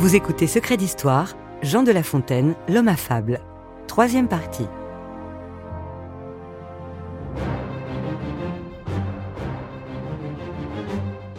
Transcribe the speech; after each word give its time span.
Vous 0.00 0.16
écoutez 0.16 0.46
Secret 0.46 0.78
d'Histoire, 0.78 1.36
Jean 1.60 1.82
de 1.82 1.92
La 1.92 2.02
Fontaine, 2.02 2.54
l'homme 2.70 2.88
affable. 2.88 3.38
Troisième 3.86 4.28
partie. 4.28 4.64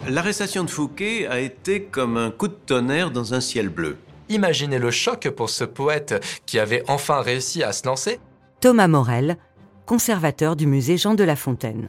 L'arrestation 0.08 0.62
de 0.62 0.70
Fouquet 0.70 1.26
a 1.26 1.40
été 1.40 1.82
comme 1.82 2.16
un 2.16 2.30
coup 2.30 2.46
de 2.46 2.52
tonnerre 2.54 3.10
dans 3.10 3.34
un 3.34 3.40
ciel 3.40 3.68
bleu. 3.68 3.96
Imaginez 4.28 4.78
le 4.78 4.92
choc 4.92 5.28
pour 5.30 5.50
ce 5.50 5.64
poète 5.64 6.24
qui 6.46 6.60
avait 6.60 6.84
enfin 6.86 7.20
réussi 7.20 7.64
à 7.64 7.72
se 7.72 7.84
lancer. 7.88 8.20
Thomas 8.60 8.86
Morel, 8.86 9.38
conservateur 9.86 10.54
du 10.54 10.68
musée 10.68 10.98
Jean 10.98 11.14
de 11.14 11.24
La 11.24 11.34
Fontaine. 11.34 11.88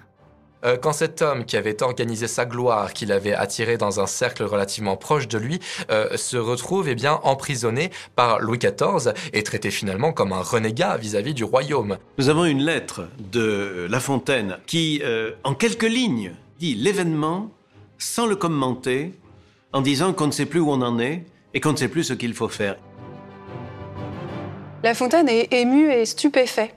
Euh, 0.65 0.77
quand 0.77 0.93
cet 0.93 1.21
homme 1.21 1.45
qui 1.45 1.57
avait 1.57 1.83
organisé 1.83 2.27
sa 2.27 2.45
gloire, 2.45 2.93
qui 2.93 3.05
l'avait 3.05 3.33
attiré 3.33 3.77
dans 3.77 3.99
un 3.99 4.07
cercle 4.07 4.43
relativement 4.43 4.95
proche 4.95 5.27
de 5.27 5.37
lui, 5.37 5.59
euh, 5.91 6.15
se 6.15 6.37
retrouve 6.37 6.87
eh 6.89 6.95
bien 6.95 7.19
emprisonné 7.23 7.91
par 8.15 8.39
Louis 8.39 8.59
XIV 8.59 9.13
et 9.33 9.43
traité 9.43 9.71
finalement 9.71 10.13
comme 10.13 10.31
un 10.31 10.41
renégat 10.41 10.97
vis-à-vis 10.97 11.33
du 11.33 11.43
royaume. 11.43 11.97
Nous 12.17 12.29
avons 12.29 12.45
une 12.45 12.63
lettre 12.63 13.07
de 13.31 13.87
La 13.89 13.99
Fontaine 13.99 14.57
qui, 14.65 15.01
euh, 15.03 15.31
en 15.43 15.53
quelques 15.53 15.83
lignes, 15.83 16.33
dit 16.59 16.75
l'événement 16.75 17.51
sans 17.97 18.25
le 18.25 18.35
commenter, 18.35 19.13
en 19.71 19.81
disant 19.81 20.13
qu'on 20.13 20.27
ne 20.27 20.31
sait 20.31 20.45
plus 20.45 20.59
où 20.59 20.69
on 20.71 20.81
en 20.81 20.99
est 20.99 21.25
et 21.53 21.59
qu'on 21.59 21.71
ne 21.71 21.77
sait 21.77 21.87
plus 21.87 22.03
ce 22.03 22.13
qu'il 22.13 22.33
faut 22.33 22.49
faire. 22.49 22.77
La 24.83 24.93
Fontaine 24.93 25.29
est 25.29 25.51
ému 25.53 25.91
et 25.91 26.05
stupéfait. 26.05 26.73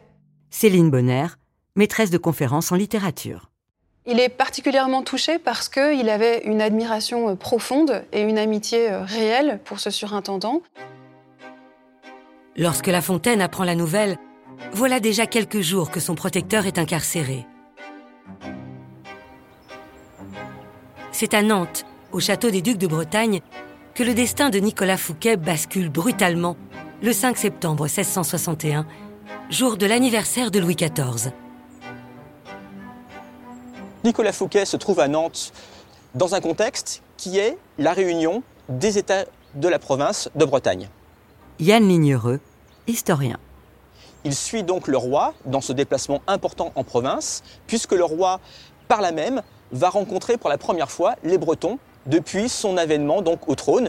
Céline 0.51 0.91
Bonner, 0.91 1.27
maîtresse 1.75 2.11
de 2.11 2.19
conférences 2.19 2.71
en 2.73 2.77
littérature. 2.77 3.51
Il 4.09 4.21
est 4.21 4.29
particulièrement 4.29 5.03
touché 5.03 5.39
parce 5.39 5.69
qu'il 5.69 6.09
avait 6.09 6.43
une 6.45 6.63
admiration 6.63 7.31
euh, 7.31 7.35
profonde 7.35 8.05
et 8.13 8.23
une 8.23 8.39
amitié 8.39 8.91
euh, 8.91 9.03
réelle 9.03 9.61
pour 9.65 9.81
ce 9.81 9.91
surintendant. 9.91 10.63
Lorsque 12.57 12.87
La 12.87 13.03
Fontaine 13.03 13.43
apprend 13.43 13.65
la 13.65 13.75
nouvelle, 13.75 14.17
voilà 14.73 15.01
déjà 15.01 15.27
quelques 15.27 15.61
jours 15.61 15.91
que 15.91 15.99
son 15.99 16.15
protecteur 16.15 16.67
est 16.67 16.79
incarcéré. 16.79 17.47
C'est 21.11 21.35
à 21.35 21.43
Nantes, 21.43 21.85
au 22.13 22.21
château 22.21 22.51
des 22.51 22.63
Ducs 22.63 22.79
de 22.79 22.87
Bretagne, 22.87 23.41
que 23.95 24.05
le 24.05 24.15
destin 24.15 24.51
de 24.51 24.59
Nicolas 24.59 24.99
Fouquet 24.99 25.37
bascule 25.37 25.89
brutalement 25.89 26.57
le 27.03 27.13
5 27.13 27.37
septembre 27.37 27.85
1661, 27.85 28.87
jour 29.51 29.77
de 29.77 29.87
l'anniversaire 29.87 30.51
de 30.51 30.61
Louis 30.61 30.77
XIV. 30.77 31.33
Nicolas 34.07 34.33
Fouquet 34.33 34.67
se 34.67 34.77
trouve 34.77 35.01
à 35.01 35.09
Nantes 35.09 35.53
dans 36.15 36.37
un 36.37 36.41
contexte 36.41 37.03
qui 37.17 37.39
est 37.39 37.59
la 37.77 37.93
réunion 37.93 38.45
des 38.69 38.99
États 38.99 39.25
de 39.57 39.67
la 39.67 39.81
province 39.81 40.31
de 40.37 40.45
Bretagne. 40.45 40.89
Yann 41.59 41.89
Lignereux, 41.89 42.39
historien. 42.87 43.37
Il 44.23 44.37
suit 44.37 44.63
donc 44.63 44.87
le 44.87 44.97
roi 44.97 45.35
dans 45.45 45.61
ce 45.61 45.73
déplacement 45.73 46.23
important 46.29 46.71
en 46.77 46.85
province, 46.85 47.43
puisque 47.67 47.95
le 47.95 48.05
roi, 48.05 48.39
par 48.87 49.01
là 49.01 49.11
même, 49.11 49.43
va 49.73 49.89
rencontrer 49.89 50.37
pour 50.37 50.51
la 50.51 50.57
première 50.57 50.93
fois 50.93 51.17
les 51.25 51.37
Bretons 51.37 51.81
depuis 52.07 52.49
son 52.49 52.77
avènement 52.77 53.23
donc 53.23 53.49
au 53.49 53.57
trône. 53.57 53.89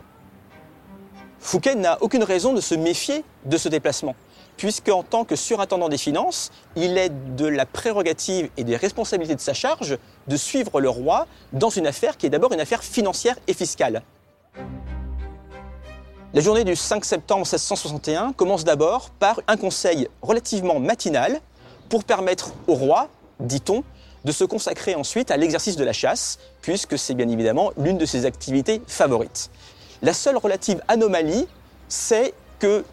Fouquet 1.39 1.75
n'a 1.75 2.01
aucune 2.01 2.23
raison 2.23 2.53
de 2.53 2.61
se 2.61 2.73
méfier 2.73 3.23
de 3.45 3.57
ce 3.57 3.69
déplacement 3.69 4.15
puisque 4.57 4.89
en 4.89 5.03
tant 5.03 5.23
que 5.23 5.35
surintendant 5.35 5.87
des 5.87 5.97
finances, 5.97 6.51
il 6.75 6.97
est 6.97 7.11
de 7.35 7.45
la 7.45 7.65
prérogative 7.65 8.49
et 8.57 8.63
des 8.63 8.75
responsabilités 8.75 9.35
de 9.35 9.41
sa 9.41 9.53
charge 9.53 9.97
de 10.27 10.37
suivre 10.37 10.81
le 10.81 10.89
roi 10.89 11.27
dans 11.53 11.69
une 11.69 11.87
affaire 11.87 12.17
qui 12.17 12.25
est 12.25 12.29
d'abord 12.29 12.51
une 12.51 12.59
affaire 12.59 12.83
financière 12.83 13.35
et 13.47 13.53
fiscale. 13.53 14.01
La 16.33 16.41
journée 16.41 16.63
du 16.63 16.75
5 16.75 17.05
septembre 17.05 17.41
1661 17.41 18.33
commence 18.33 18.65
d'abord 18.65 19.11
par 19.11 19.39
un 19.47 19.55
conseil 19.55 20.09
relativement 20.21 20.79
matinal 20.79 21.39
pour 21.89 22.03
permettre 22.03 22.51
au 22.67 22.73
roi, 22.73 23.07
dit-on, 23.39 23.83
de 24.25 24.31
se 24.31 24.43
consacrer 24.43 24.95
ensuite 24.95 25.31
à 25.31 25.37
l'exercice 25.37 25.77
de 25.77 25.85
la 25.85 25.93
chasse, 25.93 26.37
puisque 26.61 26.97
c'est 26.97 27.13
bien 27.13 27.29
évidemment 27.29 27.71
l'une 27.77 27.97
de 27.97 28.05
ses 28.05 28.25
activités 28.25 28.81
favorites. 28.87 29.49
La 30.01 30.13
seule 30.13 30.35
relative 30.35 30.81
anomalie, 30.89 31.47
c'est 31.87 32.33
que 32.59 32.83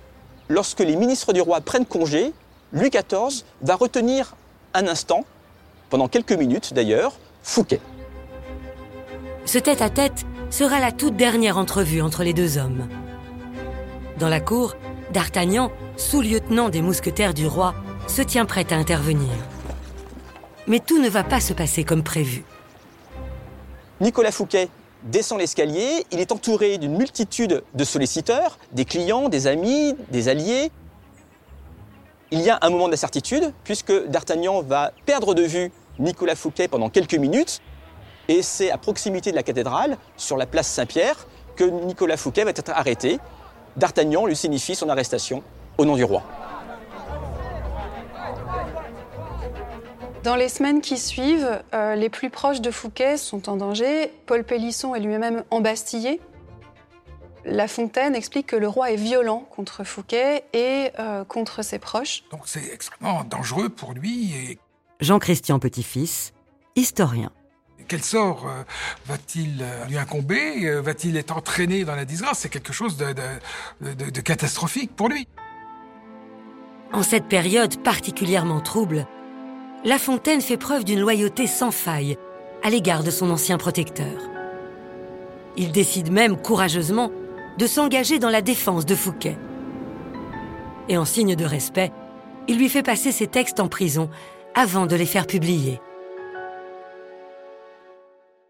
lorsque 0.49 0.81
les 0.81 0.97
ministres 0.97 1.33
du 1.33 1.41
roi 1.41 1.61
prennent 1.61 1.87
congé, 1.87 2.33
Louis 2.73 2.91
XIV 2.91 3.45
va 3.63 3.77
retenir 3.77 4.35
un 4.75 4.89
instant, 4.89 5.25
pendant 5.91 6.09
quelques 6.09 6.33
minutes 6.33 6.75
d'ailleurs, 6.75 7.13
Fouquet. 7.43 7.81
Ce 9.45 9.59
tête-à-tête 9.59 10.25
sera 10.51 10.81
la 10.81 10.93
toute 10.93 11.17
dernière 11.17 11.59
entrevue 11.59 12.01
entre 12.01 12.25
les 12.25 12.33
deux 12.33 12.59
hommes. 12.59 12.89
Dans 14.19 14.29
la 14.29 14.41
cour, 14.41 14.75
D'Artagnan, 15.13 15.71
sous-lieutenant 15.97 16.71
des 16.71 16.83
mousquetaires 16.83 17.35
du 17.35 17.47
roi, 17.47 17.75
se 18.09 18.23
tient 18.23 18.47
prêt 18.47 18.67
à 18.73 18.77
intervenir. 18.77 19.31
Mais 20.67 20.81
tout 20.81 20.99
ne 20.99 21.09
va 21.09 21.23
pas 21.23 21.41
se 21.41 21.53
passer 21.53 21.85
comme 21.85 22.03
prévu. 22.03 22.45
Nicolas 24.01 24.33
Fouquet 24.33 24.69
descend 25.05 25.39
l'escalier, 25.39 26.05
il 26.11 26.21
est 26.21 26.33
entouré 26.33 26.79
d'une 26.79 26.97
multitude 26.97 27.63
de 27.75 27.85
solliciteurs, 27.85 28.59
des 28.73 28.85
clients, 28.85 29.29
des 29.29 29.47
amis, 29.47 29.95
des 30.11 30.29
alliés. 30.29 30.71
Il 32.31 32.41
y 32.41 32.51
a 32.51 32.59
un 32.63 32.71
moment 32.71 32.89
d'incertitude, 32.89 33.53
puisque 33.65 34.07
D'Artagnan 34.09 34.63
va 34.63 34.93
perdre 35.07 35.35
de 35.35 35.43
vue 35.43 35.71
Nicolas 35.99 36.35
Fouquet 36.35 36.69
pendant 36.69 36.89
quelques 36.89 37.15
minutes, 37.15 37.61
et 38.29 38.43
c'est 38.43 38.71
à 38.71 38.79
proximité 38.79 39.31
de 39.31 39.37
la 39.37 39.43
cathédrale, 39.43 39.99
sur 40.17 40.37
la 40.37 40.47
place 40.47 40.67
Saint-Pierre, 40.67 41.27
que 41.57 41.65
Nicolas 41.65 42.17
Fouquet 42.17 42.45
va 42.45 42.51
être 42.51 42.71
arrêté. 42.71 43.19
D'Artagnan 43.77 44.27
lui 44.27 44.37
signifie 44.37 44.75
son 44.75 44.89
arrestation 44.89 45.43
au 45.79 45.85
nom 45.85 45.97
du 45.97 46.05
roi. 46.05 46.23
Dans 50.25 50.37
les 50.37 50.49
semaines 50.49 50.81
qui 50.81 50.97
suivent, 50.97 51.63
euh, 51.75 51.97
les 51.97 52.09
plus 52.09 52.31
proches 52.31 52.63
de 52.63 52.71
Fouquet 52.71 53.19
sont 53.19 53.51
en 53.51 53.57
danger. 53.57 54.11
Paul 54.25 54.43
Pélisson 54.43 54.95
est 54.95 55.01
lui-même 55.01 55.45
embastillé. 55.51 56.19
La 57.45 57.69
Fontaine 57.69 58.15
explique 58.15 58.47
que 58.47 58.57
le 58.57 58.67
roi 58.67 58.91
est 58.91 58.97
violent 58.97 59.47
contre 59.55 59.85
Fouquet 59.85 60.45
et 60.55 60.93
euh, 60.99 61.25
contre 61.25 61.61
ses 61.61 61.79
proches. 61.79 62.25
Donc 62.31 62.41
c'est 62.47 62.73
extrêmement 62.73 63.23
dangereux 63.25 63.69
pour 63.69 63.93
lui. 63.93 64.33
Et... 64.35 64.59
Jean-Christian 65.01 65.59
Petit-Fils, 65.59 66.33
historien. 66.75 67.31
Quel 67.87 68.03
sort 68.03 68.47
euh, 68.49 68.63
va-t-il 69.05 69.63
lui 69.89 69.99
incomber? 69.99 70.81
Va-t-il 70.81 71.19
être 71.19 71.37
entraîné 71.37 71.85
dans 71.85 71.97
la 71.97 72.07
disgrâce? 72.07 72.39
C'est 72.39 72.49
quelque 72.49 72.73
chose 72.73 72.97
de, 72.97 73.13
de, 73.83 74.11
de 74.11 74.21
catastrophique 74.23 74.97
pour 74.97 75.11
lui. 75.11 75.29
En 76.95 77.03
cette 77.03 77.27
période 77.27 77.77
particulièrement 77.83 78.63
trouble, 78.63 79.07
la 79.85 79.99
Fontaine 79.99 80.41
fait 80.41 80.57
preuve 80.57 80.85
d'une 80.85 81.01
loyauté 81.01 81.47
sans 81.47 81.71
faille 81.71 82.17
à 82.63 82.71
l'égard 82.71 83.05
de 83.05 83.11
son 83.11 83.31
ancien 83.31 83.59
protecteur. 83.59 84.19
Il 85.59 85.73
décide 85.73 86.11
même 86.11 86.41
courageusement 86.41 87.13
de 87.59 87.67
s'engager 87.67 88.19
dans 88.19 88.31
la 88.31 88.41
défense 88.41 88.87
de 88.87 88.95
Fouquet. 88.95 89.37
Et 90.89 90.97
en 90.97 91.05
signe 91.05 91.37
de 91.37 91.45
respect, 91.45 91.93
il 92.49 92.59
lui 92.59 92.71
fait 92.71 92.83
passer 92.83 93.13
ses 93.13 93.27
textes 93.27 93.61
en 93.61 93.69
prison 93.69 94.09
avant 94.55 94.87
de 94.87 94.97
les 94.97 95.07
faire 95.07 95.27
publier. 95.27 95.81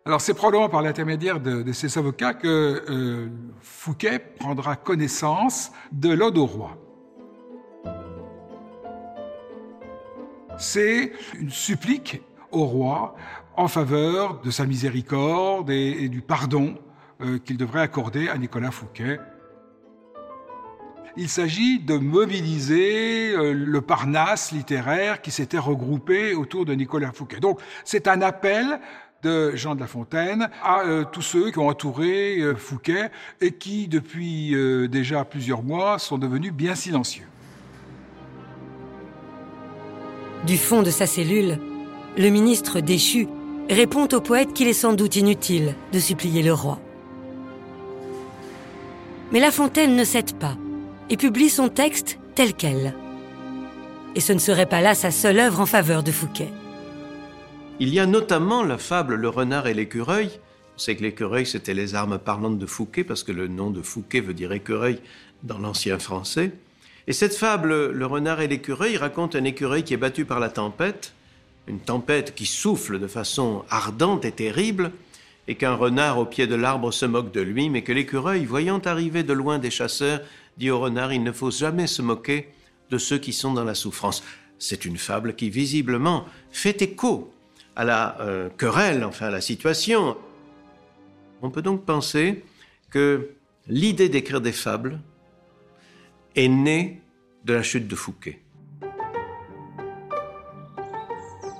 Alors 0.06 0.20
c'est 0.20 0.34
probablement 0.34 0.68
par 0.68 0.82
l'intermédiaire 0.82 1.40
de, 1.40 1.72
ses 1.72 1.98
avocats 1.98 2.34
que 2.34 2.84
euh, 2.88 3.28
Fouquet 3.60 4.18
prendra 4.18 4.76
connaissance 4.76 5.72
de 5.92 6.10
l'Ode 6.10 6.38
au 6.38 6.46
roi. 6.46 6.83
C'est 10.58 11.12
une 11.38 11.50
supplique 11.50 12.22
au 12.50 12.64
roi 12.64 13.16
en 13.56 13.68
faveur 13.68 14.40
de 14.40 14.50
sa 14.50 14.66
miséricorde 14.66 15.70
et, 15.70 16.08
du 16.08 16.20
pardon 16.20 16.74
euh, 17.20 17.38
qu'il 17.38 17.56
devrait 17.56 17.82
accorder 17.82 18.28
à 18.28 18.38
Nicolas 18.38 18.70
Fouquet. 18.70 19.20
Il 21.16 21.28
s'agit 21.28 21.78
de 21.78 21.96
mobiliser 21.96 23.32
euh, 23.36 23.52
le 23.52 23.80
Parnasse 23.80 24.50
littéraire 24.50 25.22
qui 25.22 25.30
s'était 25.30 25.58
regroupé 25.58 26.34
autour 26.34 26.64
de 26.64 26.74
Nicolas 26.74 27.12
Fouquet. 27.12 27.38
Donc 27.38 27.60
c'est 27.84 28.08
un 28.08 28.20
appel 28.22 28.80
de 29.22 29.54
Jean 29.56 29.74
de 29.74 29.80
La 29.80 29.86
Fontaine 29.86 30.50
à 30.62 30.80
euh, 30.80 31.04
tous 31.04 31.22
ceux 31.22 31.50
qui 31.50 31.58
ont 31.58 31.68
entouré 31.68 32.40
Fouquet 32.56 33.10
et 33.40 33.52
qui, 33.52 33.88
depuis 33.88 34.54
déjà 34.88 35.24
plusieurs 35.24 35.62
mois, 35.62 35.98
sont 35.98 36.18
devenus 36.18 36.52
bien 36.52 36.74
silencieux. 36.74 37.26
Du 40.46 40.58
fond 40.58 40.82
de 40.82 40.90
sa 40.90 41.06
cellule, 41.06 41.58
le 42.18 42.28
ministre 42.28 42.80
déchu 42.80 43.28
répond 43.70 44.06
au 44.12 44.20
poète 44.20 44.52
qu'il 44.52 44.68
est 44.68 44.74
sans 44.74 44.92
doute 44.92 45.16
inutile 45.16 45.74
de 45.92 45.98
supplier 45.98 46.42
le 46.42 46.52
roi. 46.52 46.78
Mais 49.32 49.40
La 49.40 49.50
Fontaine 49.50 49.96
ne 49.96 50.04
cède 50.04 50.38
pas 50.38 50.56
et 51.08 51.16
publie 51.16 51.48
son 51.48 51.70
texte 51.70 52.18
tel 52.34 52.52
quel. 52.52 52.94
Et 54.14 54.20
ce 54.20 54.34
ne 54.34 54.38
serait 54.38 54.66
pas 54.66 54.82
là 54.82 54.94
sa 54.94 55.10
seule 55.10 55.38
œuvre 55.38 55.60
en 55.60 55.66
faveur 55.66 56.02
de 56.02 56.12
Fouquet. 56.12 56.52
Il 57.80 57.88
y 57.88 57.98
a 57.98 58.06
notamment 58.06 58.62
la 58.62 58.76
fable 58.76 59.14
Le 59.14 59.28
renard 59.30 59.66
et 59.66 59.74
l'écureuil 59.74 60.28
On 60.76 60.78
sait 60.78 60.94
que 60.94 61.02
l'écureuil, 61.02 61.46
c'était 61.46 61.74
les 61.74 61.94
armes 61.94 62.18
parlantes 62.18 62.58
de 62.58 62.66
Fouquet, 62.66 63.02
parce 63.02 63.22
que 63.22 63.32
le 63.32 63.48
nom 63.48 63.70
de 63.70 63.80
Fouquet 63.80 64.20
veut 64.20 64.34
dire 64.34 64.52
écureuil 64.52 65.00
dans 65.42 65.58
l'ancien 65.58 65.98
français. 65.98 66.52
Et 67.06 67.12
cette 67.12 67.34
fable, 67.34 67.90
Le 67.90 68.06
renard 68.06 68.40
et 68.40 68.48
l'écureuil, 68.48 68.96
raconte 68.96 69.36
un 69.36 69.44
écureuil 69.44 69.84
qui 69.84 69.94
est 69.94 69.98
battu 69.98 70.24
par 70.24 70.40
la 70.40 70.48
tempête, 70.48 71.12
une 71.66 71.80
tempête 71.80 72.34
qui 72.34 72.46
souffle 72.46 72.98
de 72.98 73.06
façon 73.06 73.64
ardente 73.68 74.24
et 74.24 74.32
terrible, 74.32 74.90
et 75.46 75.56
qu'un 75.56 75.74
renard 75.74 76.18
au 76.18 76.24
pied 76.24 76.46
de 76.46 76.54
l'arbre 76.54 76.90
se 76.90 77.04
moque 77.04 77.32
de 77.32 77.42
lui, 77.42 77.68
mais 77.68 77.82
que 77.82 77.92
l'écureuil, 77.92 78.46
voyant 78.46 78.78
arriver 78.78 79.22
de 79.22 79.34
loin 79.34 79.58
des 79.58 79.70
chasseurs, 79.70 80.20
dit 80.56 80.70
au 80.70 80.80
renard, 80.80 81.12
il 81.12 81.22
ne 81.22 81.32
faut 81.32 81.50
jamais 81.50 81.86
se 81.86 82.00
moquer 82.00 82.48
de 82.90 82.96
ceux 82.96 83.18
qui 83.18 83.32
sont 83.32 83.52
dans 83.52 83.64
la 83.64 83.74
souffrance. 83.74 84.22
C'est 84.58 84.86
une 84.86 84.96
fable 84.96 85.34
qui 85.34 85.50
visiblement 85.50 86.24
fait 86.50 86.80
écho 86.80 87.32
à 87.76 87.84
la 87.84 88.18
euh, 88.20 88.48
querelle, 88.56 89.04
enfin 89.04 89.26
à 89.26 89.30
la 89.30 89.42
situation. 89.42 90.16
On 91.42 91.50
peut 91.50 91.60
donc 91.60 91.84
penser 91.84 92.44
que 92.90 93.28
l'idée 93.66 94.08
d'écrire 94.08 94.40
des 94.40 94.52
fables 94.52 95.00
est 96.36 96.48
née 96.48 97.00
de 97.44 97.54
la 97.54 97.62
chute 97.62 97.86
de 97.88 97.94
Fouquet. 97.94 98.40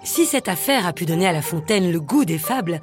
Si 0.02 0.26
cette 0.26 0.48
affaire 0.48 0.86
a 0.86 0.92
pu 0.92 1.06
donner 1.06 1.26
à 1.26 1.32
La 1.32 1.42
Fontaine 1.42 1.90
le 1.90 2.00
goût 2.00 2.24
des 2.24 2.38
fables, 2.38 2.82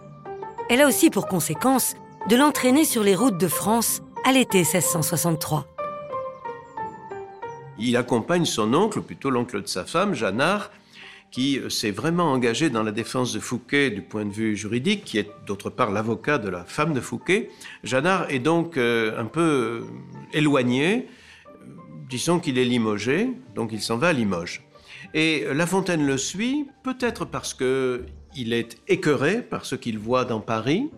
elle 0.70 0.82
a 0.82 0.88
aussi 0.88 1.10
pour 1.10 1.28
conséquence 1.28 1.96
de 2.30 2.36
l'entraîner 2.36 2.86
sur 2.86 3.04
les 3.04 3.16
routes 3.16 3.38
de 3.38 3.48
France 3.48 4.02
à 4.26 4.32
l'été 4.32 4.60
1663. 4.60 5.68
Il 7.78 7.98
accompagne 7.98 8.46
son 8.46 8.74
oncle, 8.74 9.02
plutôt 9.02 9.30
l'oncle 9.30 9.62
de 9.62 9.68
sa 9.68 9.86
femme, 9.86 10.14
Jeannard, 10.14 10.72
qui 11.32 11.60
s'est 11.70 11.92
vraiment 11.92 12.32
engagé 12.32 12.70
dans 12.70 12.84
la 12.84 12.92
défense 12.92 13.34
de 13.34 13.40
Fouquet 13.40 13.90
du 13.90 14.02
point 14.02 14.26
de 14.26 14.32
vue 14.32 14.56
juridique, 14.56 15.04
qui 15.04 15.18
est 15.18 15.30
d'autre 15.48 15.70
part 15.70 15.92
l'avocat 15.92 16.38
de 16.38 16.50
la 16.50 16.64
femme 16.64 16.94
de 16.94 17.02
Fouquet. 17.02 17.50
Jeannard 17.84 18.30
est 18.30 18.40
donc 18.40 18.78
euh, 18.78 19.20
un 19.20 19.26
peu 19.26 19.42
euh, 19.42 19.82
éloigné, 20.34 21.08
disons 22.12 22.40
qu'il 22.42 22.60
est 22.60 22.66
limogé, 22.66 23.30
donc 23.56 23.72
il 23.72 23.82
s'en 23.82 23.98
va 23.98 24.10
à 24.10 24.14
Limoges. 24.14 24.62
Et 25.14 25.46
La 25.54 25.66
Fontaine 25.66 26.06
le 26.06 26.18
suit, 26.18 26.68
peut-être 26.84 27.24
parce 27.24 27.54
que 27.54 28.06
il 28.36 28.52
est 28.54 28.78
écœuré 28.88 29.42
par 29.42 29.66
ce 29.66 29.76
qu'il 29.76 29.98
voit 29.98 30.26
dans 30.26 30.42
Paris, 30.42 30.90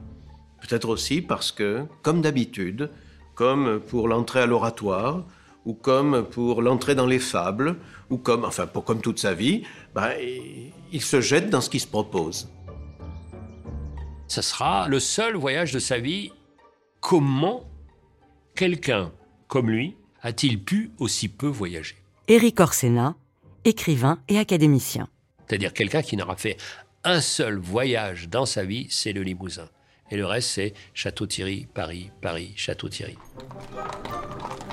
peut-être 0.62 0.90
aussi 0.90 1.22
parce 1.22 1.52
que, 1.52 1.86
comme 2.02 2.22
d'habitude, 2.22 2.90
comme 3.36 3.80
pour 3.80 4.08
l'entrée 4.08 4.42
à 4.42 4.48
l'oratoire, 4.48 5.24
ou 5.66 5.74
comme 5.74 6.26
pour 6.30 6.62
l'entrée 6.64 6.96
dans 6.96 7.06
les 7.06 7.20
fables, 7.20 7.78
ou 8.10 8.18
comme, 8.18 8.44
enfin, 8.44 8.66
pour 8.66 8.84
comme 8.84 9.00
toute 9.00 9.20
sa 9.20 9.36
vie, 9.36 9.64
ben, 9.94 10.10
il 10.92 11.02
se 11.02 11.22
jette 11.22 11.50
dans 11.50 11.62
ce 11.62 11.70
qui 11.70 11.80
se 11.80 11.88
propose. 11.88 12.52
Ce 14.28 14.42
sera 14.42 14.88
le 14.88 15.00
seul 15.00 15.36
voyage 15.36 15.72
de 15.74 15.80
sa 15.80 16.00
vie. 16.00 16.32
Comment 17.02 17.70
quelqu'un 18.56 19.12
comme 19.48 19.70
lui 19.70 19.96
a-t-il 20.24 20.64
pu 20.64 20.92
aussi 21.00 21.28
peu 21.28 21.48
voyager 21.48 21.96
Éric 22.28 22.60
Orsena, 22.60 23.16
écrivain 23.66 24.20
et 24.30 24.40
académicien. 24.40 25.08
C'est-à-dire 25.48 25.74
quelqu'un 25.74 26.02
qui 26.02 26.18
n'aura 26.18 26.38
fait 26.38 26.58
un 27.04 27.20
seul 27.20 27.58
voyage 27.58 28.30
dans 28.30 28.46
sa 28.46 28.64
vie, 28.64 28.88
c'est 28.90 29.12
le 29.12 29.22
Limousin. 29.22 29.70
Et 30.10 30.16
le 30.16 30.26
reste, 30.26 30.50
c'est 30.50 30.74
Château-Thierry, 30.94 31.68
Paris, 31.74 32.12
Paris, 32.22 32.54
Château-Thierry. 32.56 33.18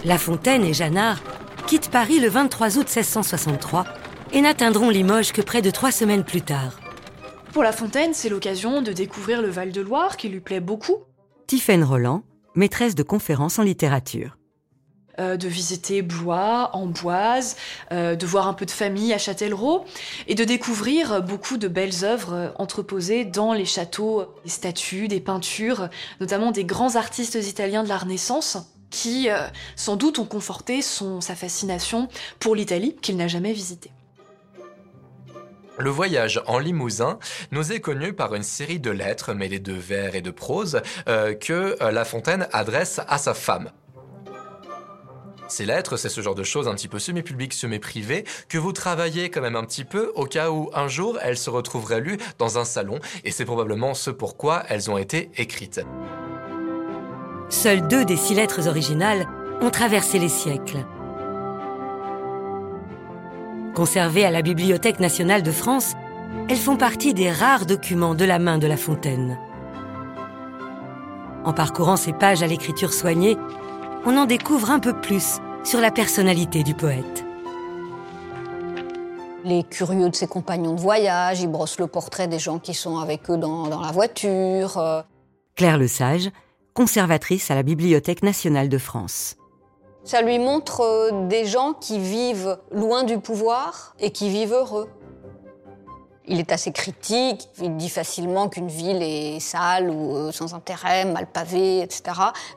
La 0.04 0.18
Fontaine 0.18 0.64
et 0.64 0.72
Jeannard 0.72 1.20
quittent 1.66 1.90
Paris 1.90 2.20
le 2.20 2.28
23 2.28 2.78
août 2.78 2.86
1663 2.86 3.86
et 4.32 4.40
n'atteindront 4.40 4.90
Limoges 4.90 5.32
que 5.32 5.42
près 5.42 5.62
de 5.62 5.70
trois 5.70 5.92
semaines 5.92 6.24
plus 6.24 6.42
tard. 6.42 6.80
Pour 7.52 7.64
La 7.64 7.72
Fontaine, 7.72 8.14
c'est 8.14 8.28
l'occasion 8.28 8.80
de 8.80 8.92
découvrir 8.92 9.42
le 9.42 9.50
Val-de-Loire 9.50 10.16
qui 10.16 10.28
lui 10.28 10.40
plaît 10.40 10.60
beaucoup. 10.60 10.98
Tiphaine 11.48 11.82
Roland, 11.82 12.22
maîtresse 12.54 12.94
de 12.94 13.02
conférences 13.02 13.58
en 13.58 13.64
littérature. 13.64 14.36
Euh, 15.20 15.36
de 15.36 15.48
visiter 15.48 16.00
Blois, 16.00 16.70
Amboise, 16.72 17.56
euh, 17.92 18.16
de 18.16 18.26
voir 18.26 18.48
un 18.48 18.54
peu 18.54 18.64
de 18.64 18.70
famille 18.70 19.12
à 19.12 19.18
Châtellerault 19.18 19.84
et 20.28 20.34
de 20.34 20.44
découvrir 20.44 21.22
beaucoup 21.22 21.58
de 21.58 21.68
belles 21.68 22.04
œuvres 22.04 22.32
euh, 22.32 22.48
entreposées 22.56 23.26
dans 23.26 23.52
les 23.52 23.66
châteaux, 23.66 24.24
des 24.44 24.50
statues, 24.50 25.08
des 25.08 25.20
peintures, 25.20 25.90
notamment 26.20 26.52
des 26.52 26.64
grands 26.64 26.96
artistes 26.96 27.34
italiens 27.34 27.82
de 27.82 27.88
la 27.88 27.98
Renaissance 27.98 28.56
qui, 28.88 29.28
sans 29.76 29.94
doute, 29.94 30.18
ont 30.18 30.24
conforté 30.24 30.82
son, 30.82 31.20
sa 31.20 31.36
fascination 31.36 32.08
pour 32.40 32.56
l'Italie 32.56 32.96
qu'il 33.00 33.16
n'a 33.16 33.28
jamais 33.28 33.52
visitée. 33.52 33.92
Le 35.78 35.90
voyage 35.90 36.42
en 36.48 36.58
Limousin 36.58 37.20
nous 37.52 37.70
est 37.70 37.78
connu 37.78 38.14
par 38.14 38.34
une 38.34 38.42
série 38.42 38.80
de 38.80 38.90
lettres 38.90 39.32
mêlées 39.32 39.60
de 39.60 39.74
vers 39.74 40.16
et 40.16 40.22
de 40.22 40.32
prose 40.32 40.82
que 41.06 41.76
La 41.80 42.04
Fontaine 42.04 42.48
adresse 42.52 43.00
à 43.06 43.18
sa 43.18 43.32
femme. 43.32 43.70
Ces 45.50 45.66
lettres, 45.66 45.96
c'est 45.96 46.08
ce 46.08 46.20
genre 46.20 46.36
de 46.36 46.44
choses 46.44 46.68
un 46.68 46.74
petit 46.74 46.86
peu 46.86 47.00
semi-publiques, 47.00 47.54
semi-privées, 47.54 48.24
que 48.48 48.56
vous 48.56 48.72
travaillez 48.72 49.30
quand 49.30 49.40
même 49.40 49.56
un 49.56 49.64
petit 49.64 49.82
peu 49.82 50.12
au 50.14 50.24
cas 50.24 50.50
où 50.50 50.70
un 50.74 50.86
jour 50.86 51.18
elles 51.22 51.36
se 51.36 51.50
retrouveraient 51.50 52.00
lues 52.00 52.18
dans 52.38 52.58
un 52.58 52.64
salon, 52.64 53.00
et 53.24 53.32
c'est 53.32 53.44
probablement 53.44 53.94
ce 53.94 54.10
pourquoi 54.10 54.62
elles 54.68 54.92
ont 54.92 54.96
été 54.96 55.28
écrites. 55.36 55.80
Seules 57.48 57.86
deux 57.88 58.04
des 58.04 58.16
six 58.16 58.34
lettres 58.34 58.68
originales 58.68 59.26
ont 59.60 59.70
traversé 59.70 60.20
les 60.20 60.28
siècles. 60.28 60.86
Conservées 63.74 64.24
à 64.24 64.30
la 64.30 64.42
Bibliothèque 64.42 65.00
nationale 65.00 65.42
de 65.42 65.50
France, 65.50 65.94
elles 66.48 66.56
font 66.56 66.76
partie 66.76 67.12
des 67.12 67.30
rares 67.30 67.66
documents 67.66 68.14
de 68.14 68.24
la 68.24 68.38
main 68.38 68.58
de 68.58 68.68
La 68.68 68.76
Fontaine. 68.76 69.36
En 71.44 71.52
parcourant 71.52 71.96
ces 71.96 72.12
pages 72.12 72.44
à 72.44 72.46
l'écriture 72.46 72.92
soignée, 72.92 73.36
on 74.04 74.16
en 74.16 74.26
découvre 74.26 74.70
un 74.70 74.80
peu 74.80 74.98
plus 74.98 75.40
sur 75.64 75.80
la 75.80 75.90
personnalité 75.90 76.62
du 76.62 76.74
poète. 76.74 77.24
Les 79.44 79.62
curieux 79.64 80.08
de 80.08 80.14
ses 80.14 80.26
compagnons 80.26 80.74
de 80.74 80.80
voyage, 80.80 81.40
il 81.40 81.48
brosse 81.48 81.78
le 81.78 81.86
portrait 81.86 82.28
des 82.28 82.38
gens 82.38 82.58
qui 82.58 82.74
sont 82.74 82.98
avec 82.98 83.30
eux 83.30 83.38
dans, 83.38 83.68
la 83.68 83.92
voiture. 83.92 84.78
Euh. 84.78 85.02
Claire 85.56 85.78
Le 85.78 85.88
Sage, 85.88 86.30
conservatrice 86.74 87.50
à 87.50 87.54
la 87.54 87.62
Bibliothèque 87.62 88.22
nationale 88.22 88.68
de 88.68 88.78
France. 88.78 89.36
Ça 90.04 90.22
lui 90.22 90.38
montre 90.38 90.80
euh, 90.80 91.26
des 91.28 91.46
gens 91.46 91.74
qui 91.74 91.98
vivent 91.98 92.58
loin 92.70 93.04
du 93.04 93.18
pouvoir 93.18 93.94
et 93.98 94.10
qui 94.10 94.30
vivent 94.30 94.54
heureux. 94.54 94.88
Il 96.26 96.38
est 96.38 96.52
assez 96.52 96.70
critique, 96.70 97.48
il 97.60 97.76
dit 97.76 97.88
facilement 97.88 98.48
qu'une 98.48 98.68
ville 98.68 99.02
est 99.02 99.40
sale 99.40 99.90
ou 99.90 100.14
euh, 100.14 100.32
sans 100.32 100.54
intérêt, 100.54 101.04
mal 101.04 101.26
pavée, 101.26 101.80
etc. 101.80 102.02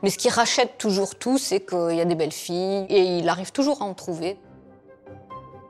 Mais 0.03 0.09
ce 0.09 0.17
qui 0.17 0.29
rachète 0.29 0.77
toujours 0.77 1.15
tout, 1.15 1.37
c'est 1.37 1.61
qu'il 1.61 1.95
y 1.95 2.01
a 2.01 2.05
des 2.05 2.15
belles 2.15 2.31
filles 2.31 2.85
et 2.89 3.17
il 3.17 3.29
arrive 3.29 3.51
toujours 3.51 3.81
à 3.81 3.85
en 3.85 3.93
trouver. 3.93 4.37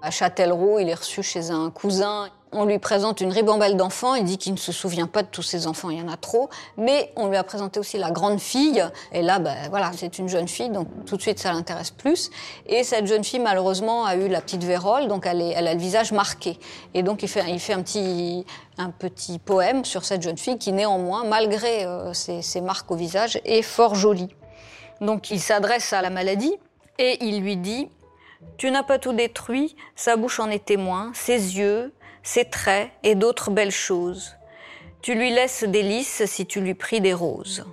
À 0.01 0.11
Châtellerault, 0.11 0.79
il 0.79 0.89
est 0.89 0.95
reçu 0.95 1.23
chez 1.23 1.51
un 1.51 1.69
cousin 1.69 2.29
on 2.53 2.65
lui 2.65 2.79
présente 2.79 3.21
une 3.21 3.31
ribambelle 3.31 3.75
d'enfants, 3.77 4.15
il 4.15 4.23
dit 4.23 4.37
qu'il 4.37 4.53
ne 4.53 4.57
se 4.57 4.71
souvient 4.71 5.07
pas 5.07 5.23
de 5.23 5.27
tous 5.27 5.41
ses 5.41 5.67
enfants, 5.67 5.89
il 5.89 5.99
y 5.99 6.01
en 6.01 6.07
a 6.07 6.17
trop, 6.17 6.49
mais 6.77 7.11
on 7.15 7.27
lui 7.27 7.35
a 7.35 7.43
présenté 7.43 7.79
aussi 7.79 7.97
la 7.97 8.11
grande 8.11 8.39
fille, 8.39 8.83
et 9.11 9.21
là, 9.21 9.39
ben, 9.39 9.55
voilà, 9.69 9.91
c'est 9.95 10.19
une 10.19 10.29
jeune 10.29 10.47
fille, 10.47 10.69
donc 10.69 10.87
tout 11.05 11.17
de 11.17 11.21
suite 11.21 11.39
ça 11.39 11.51
l'intéresse 11.51 11.91
plus. 11.91 12.29
Et 12.65 12.83
cette 12.83 13.07
jeune 13.07 13.23
fille, 13.23 13.39
malheureusement, 13.39 14.05
a 14.05 14.15
eu 14.15 14.27
la 14.27 14.41
petite 14.41 14.63
vérole, 14.63 15.07
donc 15.07 15.25
elle, 15.25 15.41
a 15.41 15.73
le 15.73 15.79
visage 15.79 16.11
marqué. 16.11 16.59
Et 16.93 17.03
donc 17.03 17.23
il 17.23 17.29
fait, 17.29 17.41
un, 17.41 18.89
petit, 18.89 19.39
poème 19.39 19.85
sur 19.85 20.05
cette 20.05 20.21
jeune 20.21 20.37
fille 20.37 20.57
qui, 20.57 20.71
néanmoins, 20.71 21.23
malgré 21.23 21.85
euh, 21.85 22.13
ses, 22.13 22.61
marques 22.61 22.89
au 22.91 22.95
visage, 22.95 23.39
est 23.45 23.61
fort 23.61 23.95
jolie. 23.95 24.29
Donc 25.01 25.31
il 25.31 25.39
s'adresse 25.39 25.93
à 25.93 26.01
la 26.01 26.09
maladie 26.09 26.53
et 26.99 27.23
il 27.25 27.41
lui 27.41 27.57
dit 27.57 27.89
tu 28.57 28.69
n'as 28.71 28.83
pas 28.83 28.99
tout 28.99 29.13
détruit, 29.13 29.75
sa 29.95 30.17
bouche 30.17 30.39
en 30.39 30.49
est 30.49 30.65
témoin, 30.65 31.11
ses 31.13 31.57
yeux, 31.57 31.93
ses 32.23 32.45
traits 32.45 32.89
et 33.03 33.15
d'autres 33.15 33.51
belles 33.51 33.71
choses. 33.71 34.35
Tu 35.01 35.15
lui 35.15 35.31
laisses 35.31 35.65
des 35.65 35.83
lys 35.83 36.23
si 36.25 36.45
tu 36.45 36.61
lui 36.61 36.73
pries 36.73 37.01
des 37.01 37.13
roses. 37.13 37.65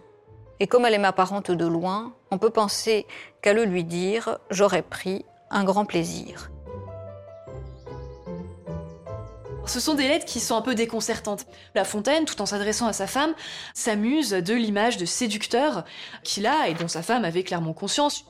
Et 0.58 0.66
comme 0.66 0.84
elle 0.84 0.94
est 0.94 0.98
ma 0.98 1.12
parente 1.12 1.50
de 1.50 1.64
loin, 1.64 2.12
on 2.30 2.38
peut 2.38 2.50
penser 2.50 3.06
qu'à 3.40 3.52
le 3.52 3.64
lui 3.64 3.84
dire, 3.84 4.38
j'aurais 4.50 4.82
pris 4.82 5.24
un 5.50 5.64
grand 5.64 5.86
plaisir. 5.86 6.50
Ce 9.66 9.78
sont 9.78 9.94
des 9.94 10.08
lettres 10.08 10.26
qui 10.26 10.40
sont 10.40 10.56
un 10.56 10.62
peu 10.62 10.74
déconcertantes. 10.74 11.46
La 11.76 11.84
Fontaine, 11.84 12.24
tout 12.24 12.42
en 12.42 12.46
s'adressant 12.46 12.88
à 12.88 12.92
sa 12.92 13.06
femme, 13.06 13.34
s'amuse 13.72 14.30
de 14.30 14.54
l'image 14.54 14.96
de 14.96 15.06
séducteur 15.06 15.84
qu'il 16.24 16.46
a 16.46 16.68
et 16.68 16.74
dont 16.74 16.88
sa 16.88 17.02
femme 17.02 17.24
avait 17.24 17.44
clairement 17.44 17.72
conscience. 17.72 18.24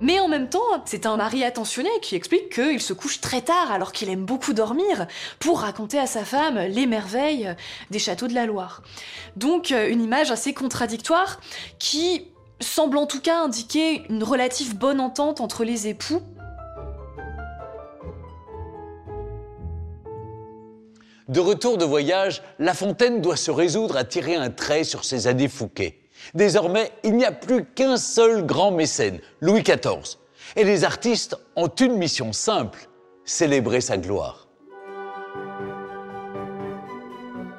Mais 0.00 0.18
en 0.20 0.28
même 0.28 0.48
temps, 0.48 0.60
c'est 0.86 1.06
un 1.06 1.16
mari 1.16 1.44
attentionné 1.44 1.88
qui 2.02 2.16
explique 2.16 2.50
qu'il 2.50 2.80
se 2.80 2.92
couche 2.92 3.20
très 3.20 3.42
tard 3.42 3.70
alors 3.70 3.92
qu'il 3.92 4.10
aime 4.10 4.24
beaucoup 4.24 4.52
dormir 4.52 5.06
pour 5.38 5.60
raconter 5.60 5.98
à 5.98 6.06
sa 6.06 6.24
femme 6.24 6.58
les 6.58 6.86
merveilles 6.86 7.54
des 7.90 7.98
châteaux 7.98 8.26
de 8.26 8.34
la 8.34 8.46
Loire. 8.46 8.82
Donc 9.36 9.70
euh, 9.70 9.88
une 9.88 10.02
image 10.02 10.30
assez 10.30 10.52
contradictoire 10.52 11.40
qui 11.78 12.26
semble 12.60 12.98
en 12.98 13.06
tout 13.06 13.20
cas 13.20 13.40
indiquer 13.42 14.02
une 14.08 14.24
relative 14.24 14.76
bonne 14.76 15.00
entente 15.00 15.40
entre 15.40 15.64
les 15.64 15.86
époux 15.88 16.20
De 21.26 21.40
retour 21.40 21.78
de 21.78 21.86
voyage, 21.86 22.42
La 22.58 22.74
Fontaine 22.74 23.22
doit 23.22 23.36
se 23.36 23.50
résoudre 23.50 23.96
à 23.96 24.04
tirer 24.04 24.34
un 24.34 24.50
trait 24.50 24.84
sur 24.84 25.04
ses 25.04 25.26
années 25.26 25.48
Fouquet. 25.48 26.03
Désormais, 26.32 26.90
il 27.02 27.16
n'y 27.16 27.24
a 27.24 27.32
plus 27.32 27.64
qu'un 27.64 27.96
seul 27.96 28.46
grand 28.46 28.70
mécène, 28.70 29.20
Louis 29.40 29.62
XIV. 29.62 30.18
Et 30.56 30.64
les 30.64 30.84
artistes 30.84 31.36
ont 31.56 31.68
une 31.68 31.96
mission 31.96 32.32
simple, 32.32 32.88
célébrer 33.24 33.80
sa 33.80 33.98
gloire. 33.98 34.48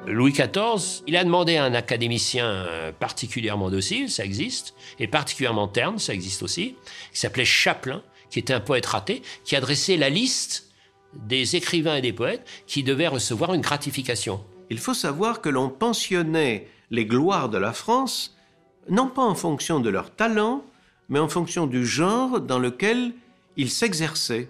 Louis 0.06 0.32
XIV, 0.32 1.02
il 1.08 1.16
a 1.16 1.24
demandé 1.24 1.56
à 1.56 1.64
un 1.64 1.74
académicien 1.74 2.46
euh, 2.46 2.92
particulièrement 2.92 3.70
docile, 3.70 4.08
ça 4.08 4.24
existe, 4.24 4.74
et 5.00 5.08
particulièrement 5.08 5.66
terne, 5.66 5.98
ça 5.98 6.14
existe 6.14 6.44
aussi, 6.44 6.76
qui 7.12 7.18
s'appelait 7.18 7.44
Chaplin, 7.44 8.02
qui 8.30 8.38
était 8.38 8.52
un 8.52 8.60
poète 8.60 8.86
raté, 8.86 9.22
qui 9.44 9.56
a 9.56 9.60
dressé 9.60 9.96
la 9.96 10.08
liste 10.08 10.70
des 11.14 11.56
écrivains 11.56 11.96
et 11.96 12.02
des 12.02 12.12
poètes 12.12 12.46
qui 12.66 12.84
devaient 12.84 13.08
recevoir 13.08 13.52
une 13.54 13.62
gratification. 13.62 14.44
Il 14.70 14.78
faut 14.78 14.94
savoir 14.94 15.40
que 15.40 15.48
l'on 15.48 15.68
pensionnait 15.68 16.68
les 16.90 17.06
gloires 17.06 17.48
de 17.48 17.58
la 17.58 17.72
France, 17.72 18.35
non 18.88 19.08
pas 19.08 19.22
en 19.22 19.34
fonction 19.34 19.80
de 19.80 19.90
leur 19.90 20.10
talent, 20.10 20.64
mais 21.08 21.18
en 21.18 21.28
fonction 21.28 21.66
du 21.66 21.86
genre 21.86 22.40
dans 22.40 22.58
lequel 22.58 23.12
ils 23.56 23.70
s'exerçaient. 23.70 24.48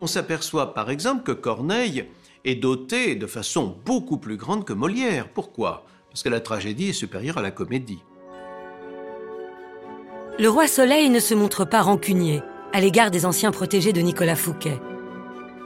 On 0.00 0.06
s'aperçoit 0.06 0.74
par 0.74 0.90
exemple 0.90 1.22
que 1.24 1.32
Corneille 1.32 2.06
est 2.44 2.54
doté 2.54 3.16
de 3.16 3.26
façon 3.26 3.76
beaucoup 3.84 4.18
plus 4.18 4.36
grande 4.36 4.64
que 4.64 4.72
Molière. 4.72 5.28
Pourquoi? 5.28 5.84
Parce 6.10 6.22
que 6.22 6.28
la 6.28 6.40
tragédie 6.40 6.90
est 6.90 6.92
supérieure 6.92 7.38
à 7.38 7.42
la 7.42 7.50
comédie. 7.50 8.02
Le 10.38 10.48
roi 10.48 10.68
Soleil 10.68 11.10
ne 11.10 11.20
se 11.20 11.34
montre 11.34 11.64
pas 11.64 11.82
rancunier 11.82 12.42
à 12.72 12.80
l'égard 12.80 13.10
des 13.10 13.26
anciens 13.26 13.50
protégés 13.50 13.92
de 13.92 14.00
Nicolas 14.00 14.36
Fouquet. 14.36 14.80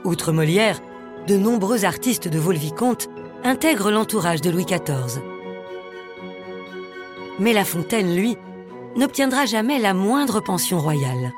Outre 0.03 0.31
Molière, 0.31 0.79
de 1.27 1.37
nombreux 1.37 1.85
artistes 1.85 2.27
de 2.27 2.39
Vaux-le-Vicomte 2.39 3.07
intègrent 3.43 3.91
l'entourage 3.91 4.41
de 4.41 4.49
Louis 4.49 4.65
XIV. 4.65 5.21
Mais 7.39 7.53
La 7.53 7.65
Fontaine, 7.65 8.15
lui, 8.15 8.37
n'obtiendra 8.95 9.45
jamais 9.45 9.79
la 9.79 9.93
moindre 9.93 10.39
pension 10.39 10.79
royale. 10.79 11.31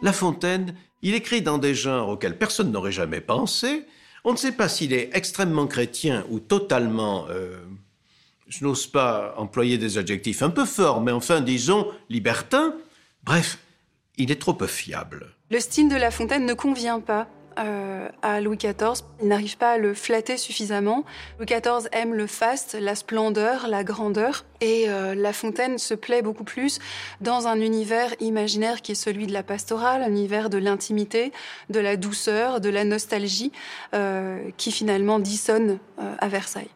La 0.00 0.12
Fontaine, 0.12 0.74
il 1.02 1.14
écrit 1.14 1.42
dans 1.42 1.58
des 1.58 1.74
genres 1.74 2.08
auxquels 2.08 2.38
personne 2.38 2.70
n'aurait 2.70 2.92
jamais 2.92 3.20
pensé. 3.20 3.84
On 4.24 4.32
ne 4.32 4.36
sait 4.36 4.52
pas 4.52 4.68
s'il 4.68 4.92
est 4.92 5.10
extrêmement 5.12 5.66
chrétien 5.66 6.24
ou 6.30 6.38
totalement... 6.38 7.26
euh, 7.30 7.58
je 8.46 8.64
n'ose 8.64 8.86
pas 8.86 9.34
employer 9.36 9.76
des 9.76 9.98
adjectifs 9.98 10.42
un 10.42 10.50
peu 10.50 10.64
forts, 10.64 11.02
mais 11.02 11.12
enfin, 11.12 11.40
disons, 11.40 11.86
libertin. 12.08 12.74
Bref, 13.24 13.58
il 14.16 14.30
est 14.30 14.40
trop 14.40 14.54
peu 14.54 14.66
fiable. 14.66 15.34
Le 15.50 15.60
style 15.60 15.88
de 15.88 15.96
La 15.96 16.10
Fontaine 16.10 16.46
ne 16.46 16.54
convient 16.54 17.00
pas 17.00 17.28
euh, 17.58 18.08
à 18.22 18.40
Louis 18.40 18.56
XIV. 18.56 19.04
Il 19.20 19.28
n'arrive 19.28 19.56
pas 19.56 19.72
à 19.72 19.78
le 19.78 19.94
flatter 19.94 20.36
suffisamment. 20.36 21.04
Louis 21.38 21.46
XIV 21.46 21.88
aime 21.92 22.14
le 22.14 22.26
faste, 22.26 22.76
la 22.80 22.94
splendeur, 22.94 23.68
la 23.68 23.84
grandeur. 23.84 24.44
Et 24.60 24.86
euh, 24.88 25.14
La 25.14 25.32
Fontaine 25.32 25.78
se 25.78 25.94
plaît 25.94 26.22
beaucoup 26.22 26.44
plus 26.44 26.78
dans 27.20 27.46
un 27.46 27.60
univers 27.60 28.14
imaginaire 28.20 28.82
qui 28.82 28.92
est 28.92 28.96
celui 28.96 29.26
de 29.26 29.32
la 29.32 29.42
pastorale, 29.42 30.02
un 30.02 30.08
univers 30.08 30.50
de 30.50 30.58
l'intimité, 30.58 31.32
de 31.70 31.80
la 31.80 31.96
douceur, 31.96 32.60
de 32.60 32.68
la 32.68 32.84
nostalgie, 32.84 33.52
euh, 33.94 34.38
qui 34.56 34.72
finalement 34.72 35.18
dissonne 35.18 35.78
à 36.18 36.28
Versailles. 36.28 36.70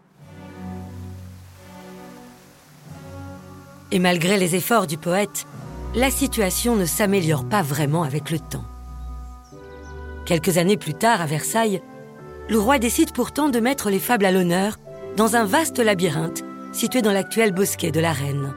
Et 3.92 3.98
malgré 3.98 4.38
les 4.38 4.54
efforts 4.54 4.86
du 4.86 4.96
poète, 4.96 5.46
la 5.94 6.10
situation 6.10 6.76
ne 6.76 6.86
s'améliore 6.86 7.44
pas 7.44 7.62
vraiment 7.62 8.02
avec 8.02 8.30
le 8.30 8.38
temps. 8.38 8.64
Quelques 10.24 10.58
années 10.58 10.76
plus 10.76 10.94
tard, 10.94 11.20
à 11.20 11.26
Versailles, 11.26 11.82
le 12.48 12.58
roi 12.58 12.78
décide 12.78 13.12
pourtant 13.12 13.48
de 13.48 13.60
mettre 13.60 13.90
les 13.90 13.98
fables 13.98 14.24
à 14.24 14.32
l'honneur 14.32 14.78
dans 15.16 15.36
un 15.36 15.44
vaste 15.44 15.78
labyrinthe 15.78 16.42
situé 16.72 17.02
dans 17.02 17.12
l'actuel 17.12 17.52
bosquet 17.52 17.90
de 17.90 18.00
la 18.00 18.12
Reine. 18.12 18.54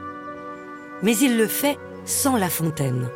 Mais 1.02 1.16
il 1.16 1.36
le 1.36 1.46
fait 1.46 1.78
sans 2.04 2.36
La 2.36 2.48
Fontaine. 2.48 3.08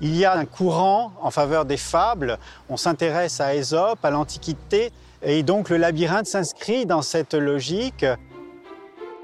Il 0.00 0.14
y 0.14 0.24
a 0.24 0.36
un 0.36 0.44
courant 0.44 1.12
en 1.22 1.30
faveur 1.30 1.64
des 1.64 1.76
fables. 1.76 2.38
On 2.68 2.76
s'intéresse 2.76 3.40
à 3.40 3.54
Ésope, 3.54 4.04
à 4.04 4.10
l'Antiquité, 4.10 4.90
et 5.22 5.42
donc 5.42 5.70
le 5.70 5.76
labyrinthe 5.76 6.26
s'inscrit 6.26 6.84
dans 6.84 7.02
cette 7.02 7.34
logique. 7.34 8.04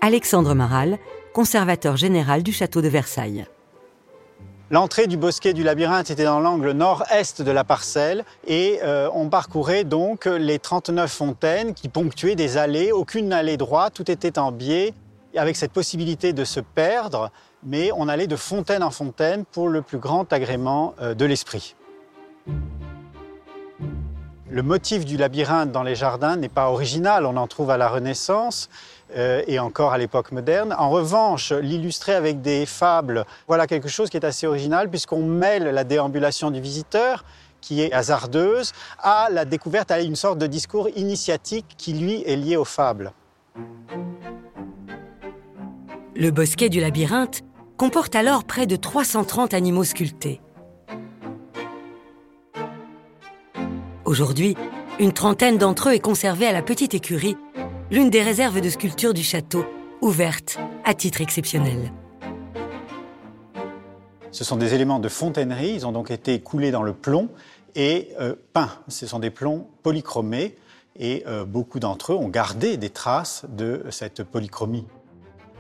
Alexandre 0.01 0.55
Maral, 0.55 0.99
conservateur 1.35 1.97
général 1.97 2.43
du 2.43 2.53
château 2.53 2.81
de 2.81 2.89
Versailles. 2.89 3.47
L'entrée 4.73 5.07
du 5.07 5.19
bosquet 5.19 5.53
du 5.53 5.63
labyrinthe 5.63 6.11
était 6.11 6.25
dans 6.25 6.41
l'angle 6.41 6.71
nord-est 6.71 7.43
de 7.43 7.51
la 7.51 7.63
parcelle 7.63 8.25
et 8.47 8.81
euh, 8.83 9.11
on 9.13 9.29
parcourait 9.29 9.85
donc 9.85 10.25
les 10.25 10.59
39 10.59 11.13
fontaines 11.13 11.75
qui 11.75 11.91
ponctuaient 11.91 12.37
des 12.37 12.57
allées, 12.57 12.91
aucune 12.91 13.35
allée 13.35 13.59
droite, 13.59 13.93
tout 13.93 14.11
était 14.11 14.39
en 14.39 14.51
biais, 14.51 14.95
avec 15.37 15.57
cette 15.57 15.73
possibilité 15.73 16.33
de 16.33 16.47
se 16.47 16.59
perdre, 16.59 17.31
mais 17.63 17.91
on 17.95 18.09
allait 18.09 18.27
de 18.27 18.35
fontaine 18.35 18.83
en 18.83 18.91
fontaine 18.91 19.45
pour 19.45 19.69
le 19.69 19.83
plus 19.83 19.99
grand 19.99 20.33
agrément 20.33 20.95
euh, 21.03 21.13
de 21.13 21.27
l'esprit. 21.27 21.77
Le 24.49 24.63
motif 24.63 25.05
du 25.05 25.19
labyrinthe 25.19 25.71
dans 25.71 25.83
les 25.83 25.95
jardins 25.95 26.37
n'est 26.37 26.49
pas 26.49 26.71
original, 26.71 27.27
on 27.27 27.37
en 27.37 27.47
trouve 27.47 27.71
à 27.71 27.77
la 27.77 27.91
Renaissance 27.91 28.71
euh, 29.17 29.43
et 29.47 29.59
encore 29.59 29.93
à 29.93 29.99
l'époque 29.99 30.33
moderne. 30.33 30.75
En 30.79 30.91
revanche, 30.91 31.53
l'illustrer 31.53 32.15
avec 32.15 32.41
des 32.41 32.67
fables, 32.67 33.25
voilà 33.47 33.67
quelque 33.67 33.89
chose 33.89 34.11
qui 34.11 34.17
est 34.17 34.25
assez 34.25 34.47
original 34.47 34.89
puisqu'on 34.89 35.23
mêle 35.23 35.65
la 35.65 35.85
déambulation 35.85 36.51
du 36.51 36.61
visiteur 36.61 37.25
qui 37.63 37.81
est 37.81 37.93
hasardeuse, 37.93 38.73
à 38.99 39.29
la 39.31 39.45
découverte, 39.45 39.91
à 39.91 40.01
une 40.01 40.17
sorte 40.17 40.39
de 40.39 40.47
discours 40.47 40.89
initiatique 40.97 41.67
qui, 41.79 41.95
lui, 41.95 42.23
est 42.27 42.37
lié 42.37 42.57
aux 42.57 42.65
fables. 42.65 43.13
Le 46.15 46.31
bosquet 46.31 46.69
du 46.69 46.81
labyrinthe 46.81 47.43
comporte 47.79 48.15
alors 48.15 48.45
près 48.45 48.67
de 48.67 48.77
330 48.77 49.55
animaux 49.55 49.85
sculptés. 49.85 50.41
Aujourd'hui, 54.05 54.57
une 54.99 55.13
trentaine 55.13 55.57
d'entre 55.57 55.89
eux 55.89 55.95
est 55.95 56.01
conservée 56.01 56.47
à 56.47 56.53
la 56.53 56.63
petite 56.63 56.93
écurie, 56.93 57.37
l'une 57.93 58.09
des 58.09 58.23
réserves 58.23 58.63
de 58.63 58.71
sculptures 58.71 59.13
du 59.13 59.23
château, 59.23 59.67
ouverte 60.01 60.59
à 60.83 60.95
titre 60.95 61.21
exceptionnel. 61.21 61.93
Ce 64.31 64.45
sont 64.45 64.57
des 64.57 64.73
éléments 64.73 64.99
de 64.99 65.11
fontainerie, 65.11 65.75
ils 65.75 65.87
ont 65.87 65.93
donc 65.93 66.11
été 66.11 66.41
coulés 66.41 66.71
dans 66.71 66.83
le 66.83 66.95
plomb 66.95 67.29
et 67.75 68.09
euh, 68.19 68.35
peints. 68.55 68.71
Ce 68.89 69.07
sont 69.07 69.19
des 69.19 69.29
plombs 69.29 69.69
polychromés 69.83 70.57
et 70.99 71.23
euh, 71.27 71.45
beaucoup 71.45 71.81
d'entre 71.81 72.15
eux 72.15 72.17
ont 72.17 72.31
gardé 72.31 72.79
des 72.79 72.89
traces 72.89 73.45
de 73.51 73.85
cette 73.91 74.23
polychromie. 74.23 74.87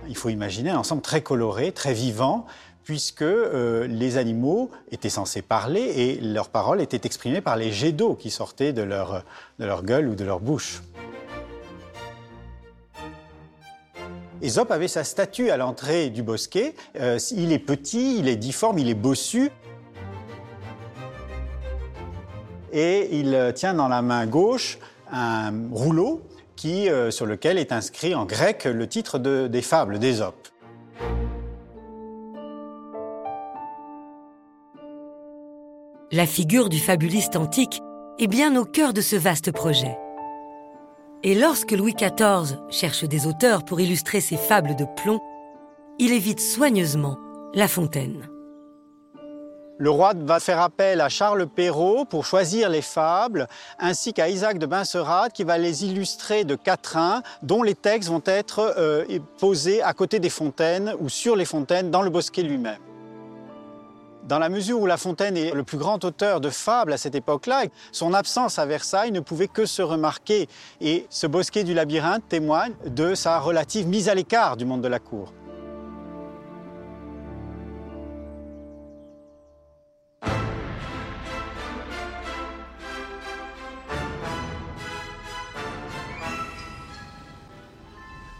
Il 0.09 0.17
faut 0.17 0.31
imaginer 0.31 0.71
un 0.71 0.79
ensemble 0.79 1.03
très 1.03 1.21
coloré, 1.21 1.71
très 1.71 1.93
vivant, 1.93 2.47
puisque 2.83 3.21
euh, 3.21 3.87
les 3.87 4.17
animaux 4.17 4.71
étaient 4.91 5.11
censés 5.11 5.43
parler 5.43 5.83
et 5.83 6.21
leurs 6.23 6.49
paroles 6.49 6.81
étaient 6.81 7.07
exprimées 7.07 7.43
par 7.43 7.59
les 7.59 7.73
jets 7.73 7.93
d'eau 7.93 8.15
qui 8.15 8.31
sortaient 8.31 8.73
de 8.73 8.83
leur, 8.83 9.23
de 9.59 9.67
leur 9.67 9.85
gueule 9.85 10.09
ou 10.09 10.15
de 10.15 10.25
leur 10.25 10.41
bouche. 10.41 10.81
Ésope 14.43 14.71
avait 14.73 14.89
sa 14.89 15.05
statue 15.05 15.51
à 15.51 15.57
l'entrée 15.57 16.11
du 16.11 16.23
bosquet. 16.23 16.75
Euh, 17.01 17.19
il 17.35 17.53
est 17.53 17.59
petit, 17.59 18.19
il 18.19 18.29
est 18.29 18.37
difforme, 18.37 18.79
il 18.79 18.89
est 18.89 18.95
bossu. 18.95 19.51
Et 22.73 23.17
il 23.19 23.53
tient 23.55 23.75
dans 23.75 23.89
la 23.89 24.03
main 24.03 24.27
gauche 24.27 24.79
un 25.11 25.53
rouleau 25.71 26.23
euh, 26.65 27.11
sur 27.11 27.27
lequel 27.27 27.59
est 27.59 27.73
inscrit 27.73 28.15
en 28.15 28.25
grec 28.25 28.65
le 28.65 28.87
titre 28.87 29.19
de- 29.19 29.49
des 29.49 29.63
fables 29.63 29.99
d'Ésope. 29.99 30.49
La 36.13 36.27
figure 36.27 36.69
du 36.69 36.79
fabuliste 36.79 37.37
antique 37.37 37.81
est 38.19 38.27
bien 38.27 38.55
au 38.57 38.65
cœur 38.65 38.93
de 38.93 39.01
ce 39.01 39.17
vaste 39.17 39.51
projet. 39.51 39.97
Et 41.25 41.37
lorsque 41.37 41.71
Louis 41.71 41.95
XIV 41.95 42.59
cherche 42.69 43.05
des 43.05 43.29
auteurs 43.29 43.65
pour 43.65 43.81
illustrer 43.81 44.21
ses 44.21 44.37
fables 44.37 44.75
de 44.75 44.85
plomb, 44.97 45.21
il 46.01 46.13
évite 46.13 46.41
soigneusement 46.41 47.17
La 47.55 47.69
Fontaine. 47.69 48.29
Le 49.79 49.89
roi 49.89 50.15
va 50.17 50.41
faire 50.41 50.61
appel 50.61 51.01
à 51.01 51.09
Charles 51.09 51.47
Perrault 51.47 52.07
pour 52.07 52.27
choisir 52.27 52.69
les 52.69 52.83
fables, 52.83 53.47
ainsi 53.79 54.13
qu'à 54.13 54.29
Isaac 54.29 54.59
de 54.59 54.67
Benserade 54.67 55.31
qui 55.31 55.45
va 55.45 55.59
les 55.59 55.85
illustrer 55.85 56.45
de 56.45 56.57
quatrains, 56.57 57.23
dont 57.43 57.63
les 57.63 57.77
textes 57.77 58.09
vont 58.09 58.23
être 58.27 58.75
euh, 58.77 59.05
posés 59.39 59.81
à 59.81 59.93
côté 59.93 60.19
des 60.19 60.29
fontaines 60.29 60.93
ou 60.99 61.09
sur 61.09 61.37
les 61.37 61.45
fontaines 61.45 61.93
dans 61.93 62.03
le 62.03 62.11
bosquet 62.11 62.43
lui-même. 62.43 62.81
Dans 64.25 64.39
la 64.39 64.49
mesure 64.49 64.81
où 64.81 64.87
La 64.87 64.97
Fontaine 64.97 65.37
est 65.37 65.53
le 65.53 65.65
plus 65.65 65.79
grand 65.79 66.05
auteur 66.05 66.41
de 66.41 66.49
fables 66.49 66.93
à 66.93 66.97
cette 66.97 67.17
époque-là, 67.17 67.65
son 67.91 68.15
absence 68.15 68.59
à 68.61 68.67
Versailles 68.67 69.11
ne 69.11 69.19
pouvait 69.19 69.49
que 69.49 69.67
se 69.67 69.83
remarquer. 69.83 70.49
Et 70.81 71.07
ce 71.11 71.27
bosquet 71.27 71.65
du 71.65 71.75
labyrinthe 71.75 72.29
témoigne 72.29 72.75
de 72.87 73.17
sa 73.17 73.41
relative 73.41 73.89
mise 73.89 74.09
à 74.09 74.15
l'écart 74.15 74.57
du 74.57 74.65
monde 74.65 74.81
de 74.81 74.89
la 74.89 75.01
cour. 75.01 75.33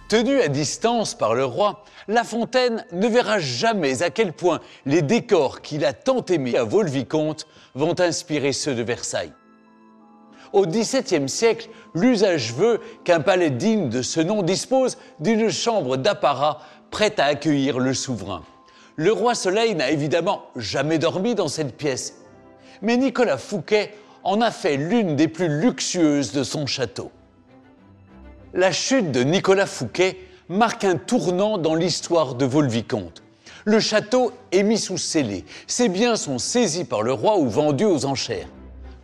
Tenu 0.09 0.43
à 0.43 0.49
distance 0.49 1.15
par 1.15 1.35
le 1.35 1.43
roi, 1.43 1.82
la 2.09 2.25
Fontaine 2.25 2.85
ne 2.93 3.07
verra 3.07 3.39
jamais 3.39 4.03
à 4.03 4.11
quel 4.11 4.33
point 4.33 4.61
les 4.87 5.03
décors 5.03 5.61
qu'il 5.61 5.85
a 5.85 5.93
tant 5.93 6.25
aimés 6.27 6.57
à 6.57 6.65
Vaux-le-Vicomte 6.65 7.47
vont 7.75 7.99
inspirer 8.01 8.53
ceux 8.53 8.75
de 8.75 8.83
Versailles. 8.83 9.33
Au 10.53 10.67
XVIIe 10.67 11.29
siècle, 11.29 11.69
l'usage 11.95 12.53
veut 12.53 12.81
qu'un 13.05 13.21
palais 13.21 13.51
digne 13.51 13.89
de 13.89 14.03
ce 14.03 14.21
nom 14.21 14.43
dispose 14.43 14.99
d'une 15.21 15.49
chambre 15.51 15.97
d'apparat 15.97 16.61
prête 16.91 17.21
à 17.21 17.27
accueillir 17.27 17.79
le 17.79 17.95
souverain. 17.95 18.43
Le 18.97 19.13
roi 19.13 19.35
Soleil 19.35 19.75
n'a 19.75 19.91
évidemment 19.91 20.45
jamais 20.57 20.99
dormi 20.99 21.35
dans 21.35 21.49
cette 21.49 21.77
pièce, 21.77 22.17
mais 22.83 22.97
Nicolas 22.97 23.39
Fouquet 23.39 23.95
en 24.25 24.41
a 24.41 24.51
fait 24.51 24.77
l'une 24.77 25.17
des 25.17 25.29
plus 25.29 25.49
luxueuses 25.49 26.33
de 26.33 26.43
son 26.43 26.67
château. 26.67 27.11
La 28.53 28.73
chute 28.73 29.11
de 29.11 29.23
Nicolas 29.23 29.67
Fouquet 29.67 30.19
marque 30.49 30.85
un 30.85 30.97
tournant 30.97 31.59
dans 31.59 31.75
l'histoire 31.75 32.35
de 32.35 32.45
Vaux-le-Vicomte. 32.45 33.23
Le 33.65 33.79
château 33.79 34.33
est 34.51 34.65
mis 34.65 34.79
sous 34.79 34.99
scellé. 34.99 35.45
Ses 35.67 35.89
biens 35.89 36.17
sont 36.17 36.39
saisis 36.39 36.85
par 36.85 37.03
le 37.03 37.13
roi 37.13 37.39
ou 37.39 37.49
vendus 37.49 37.85
aux 37.85 38.05
enchères. 38.05 38.49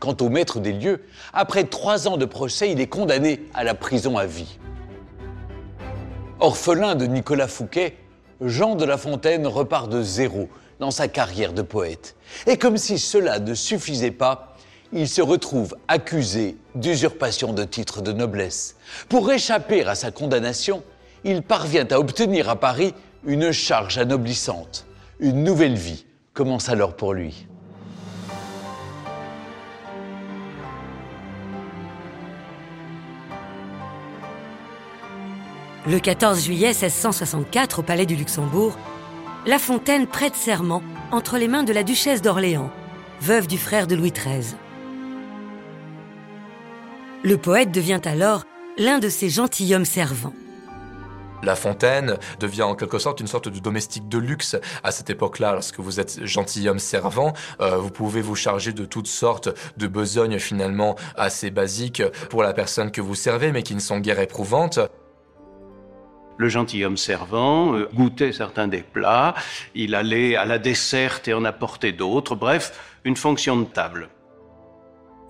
Quant 0.01 0.17
au 0.21 0.29
maître 0.29 0.61
des 0.61 0.73
lieux, 0.73 1.03
après 1.33 1.65
trois 1.65 2.09
ans 2.09 2.17
de 2.17 2.25
procès, 2.25 2.71
il 2.71 2.81
est 2.81 2.87
condamné 2.87 3.41
à 3.55 3.65
la 3.65 3.75
prison 3.75 4.17
à 4.17 4.27
vie. 4.27 4.59
Orphelin 6.41 6.95
de 6.95 7.07
Nicolas 7.07 7.49
Fouquet, 7.49 7.97
Jean 8.41 8.77
de 8.77 8.85
La 8.85 8.97
Fontaine 8.97 9.47
repart 9.47 9.89
de 9.89 10.03
zéro 10.03 10.49
dans 10.79 10.93
sa 10.93 11.09
carrière 11.09 11.53
de 11.53 11.63
poète. 11.63 12.15
Et 12.47 12.57
comme 12.57 12.77
si 12.77 12.99
cela 12.99 13.41
ne 13.41 13.55
suffisait 13.55 14.13
pas, 14.13 14.57
il 14.93 15.09
se 15.09 15.21
retrouve 15.21 15.77
accusé 15.89 16.57
d'usurpation 16.75 17.53
de 17.53 17.65
titres 17.65 18.01
de 18.01 18.13
noblesse. 18.13 18.77
Pour 19.09 19.31
échapper 19.31 19.85
à 19.85 19.95
sa 19.95 20.11
condamnation, 20.11 20.83
il 21.25 21.43
parvient 21.43 21.87
à 21.91 21.99
obtenir 21.99 22.49
à 22.49 22.57
Paris 22.57 22.95
une 23.27 23.53
charge 23.53 23.99
anoblissante. 23.99 24.87
Une 25.21 25.43
nouvelle 25.43 25.75
vie 25.75 26.05
commence 26.33 26.69
alors 26.69 26.95
pour 26.95 27.15
lui. 27.15 27.47
Le 35.87 35.99
14 35.99 36.45
juillet 36.45 36.69
1664, 36.69 37.79
au 37.79 37.83
Palais 37.83 38.05
du 38.05 38.15
Luxembourg, 38.15 38.77
La 39.47 39.59
Fontaine 39.59 40.07
prête 40.07 40.37
serment 40.37 40.83
entre 41.13 41.39
les 41.39 41.49
mains 41.49 41.63
de 41.63 41.73
la 41.73 41.83
duchesse 41.83 42.21
d'Orléans, 42.21 42.71
veuve 43.23 43.47
du 43.47 43.57
frère 43.57 43.87
de 43.87 43.95
Louis 43.95 44.13
XIII. 44.13 44.55
Le 47.25 47.37
poète 47.39 47.73
devient 47.73 48.03
alors 48.05 48.45
l'un 48.77 48.99
de 48.99 49.09
ses 49.09 49.31
gentilshommes 49.31 49.87
servants. 49.87 50.35
La 51.43 51.55
Fontaine 51.55 52.19
devient 52.41 52.63
en 52.63 52.75
quelque 52.75 52.99
sorte 52.99 53.21
une 53.21 53.27
sorte 53.27 53.49
de 53.49 53.59
domestique 53.59 54.09
de 54.09 54.19
luxe 54.19 54.57
à 54.83 54.91
cette 54.91 55.11
époque-là. 55.11 55.53
Lorsque 55.53 55.79
vous 55.79 56.01
êtes 56.01 56.25
gentilhomme 56.25 56.79
servant, 56.79 57.33
euh, 57.61 57.77
vous 57.77 57.91
pouvez 57.91 58.21
vous 58.21 58.37
charger 58.37 58.73
de 58.73 58.85
toutes 58.85 59.07
sortes 59.07 59.49
de 59.77 59.87
besognes 59.87 60.39
finalement 60.39 60.97
assez 61.17 61.51
basiques 61.51 62.03
pour 62.31 62.43
la 62.43 62.53
personne 62.53 62.91
que 62.91 63.01
vous 63.01 63.15
servez, 63.15 63.53
mais 63.53 63.63
qui 63.63 63.75
ne 63.75 63.81
sont 63.81 63.99
guère 63.99 64.21
éprouvantes 64.21 64.81
le 66.39 66.49
gentilhomme 66.49 66.97
servant 66.97 67.75
euh, 67.75 67.89
goûtait 67.93 68.33
certains 68.33 68.69
des 68.69 68.83
plats, 68.83 69.35
il 69.75 69.95
allait 69.95 70.37
à 70.37 70.45
la 70.45 70.59
desserte 70.59 71.27
et 71.27 71.35
en 71.35 71.45
apportait 71.45 71.93
d'autres, 71.93 72.37
bref, 72.37 72.73
une 73.05 73.17
fonction 73.17 73.57
de 73.57 73.65
table. 73.65 74.09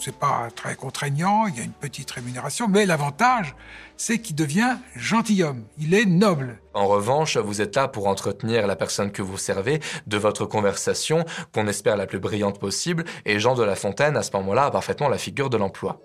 C'est 0.01 0.17
pas 0.17 0.49
très 0.55 0.77
contraignant, 0.77 1.49
il 1.49 1.57
y 1.57 1.61
a 1.61 1.65
une 1.65 1.73
petite 1.73 2.09
rémunération, 2.13 2.69
mais 2.69 2.87
l'avantage, 2.87 3.57
c'est 3.97 4.19
qu'il 4.19 4.37
devient 4.37 4.77
gentilhomme, 4.95 5.65
il 5.77 5.93
est 5.93 6.05
noble. 6.05 6.61
En 6.73 6.87
revanche, 6.87 7.37
vous 7.37 7.61
êtes 7.61 7.75
là 7.75 7.89
pour 7.89 8.07
entretenir 8.07 8.69
la 8.69 8.77
personne 8.77 9.11
que 9.11 9.23
vous 9.23 9.39
servez 9.39 9.81
de 10.07 10.17
votre 10.17 10.47
conversation, 10.47 11.25
qu'on 11.53 11.67
espère 11.67 11.97
la 11.97 12.07
plus 12.07 12.21
brillante 12.21 12.61
possible, 12.61 13.05
et 13.27 13.41
Jean 13.41 13.57
de 13.57 13.65
La 13.65 13.75
Fontaine, 13.75 14.17
à 14.17 14.23
ce 14.23 14.31
moment-là, 14.35 14.67
a 14.67 14.71
parfaitement 14.71 15.09
la 15.09 15.19
figure 15.19 15.51
de 15.51 15.57
l'emploi. 15.57 16.01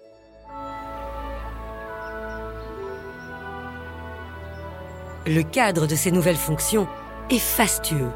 Le 5.27 5.43
cadre 5.43 5.85
de 5.85 5.95
ces 5.95 6.11
nouvelles 6.11 6.35
fonctions 6.35 6.87
est 7.29 7.37
fastueux. 7.39 8.09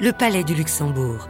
Le 0.00 0.10
palais 0.12 0.42
du 0.42 0.54
Luxembourg. 0.54 1.28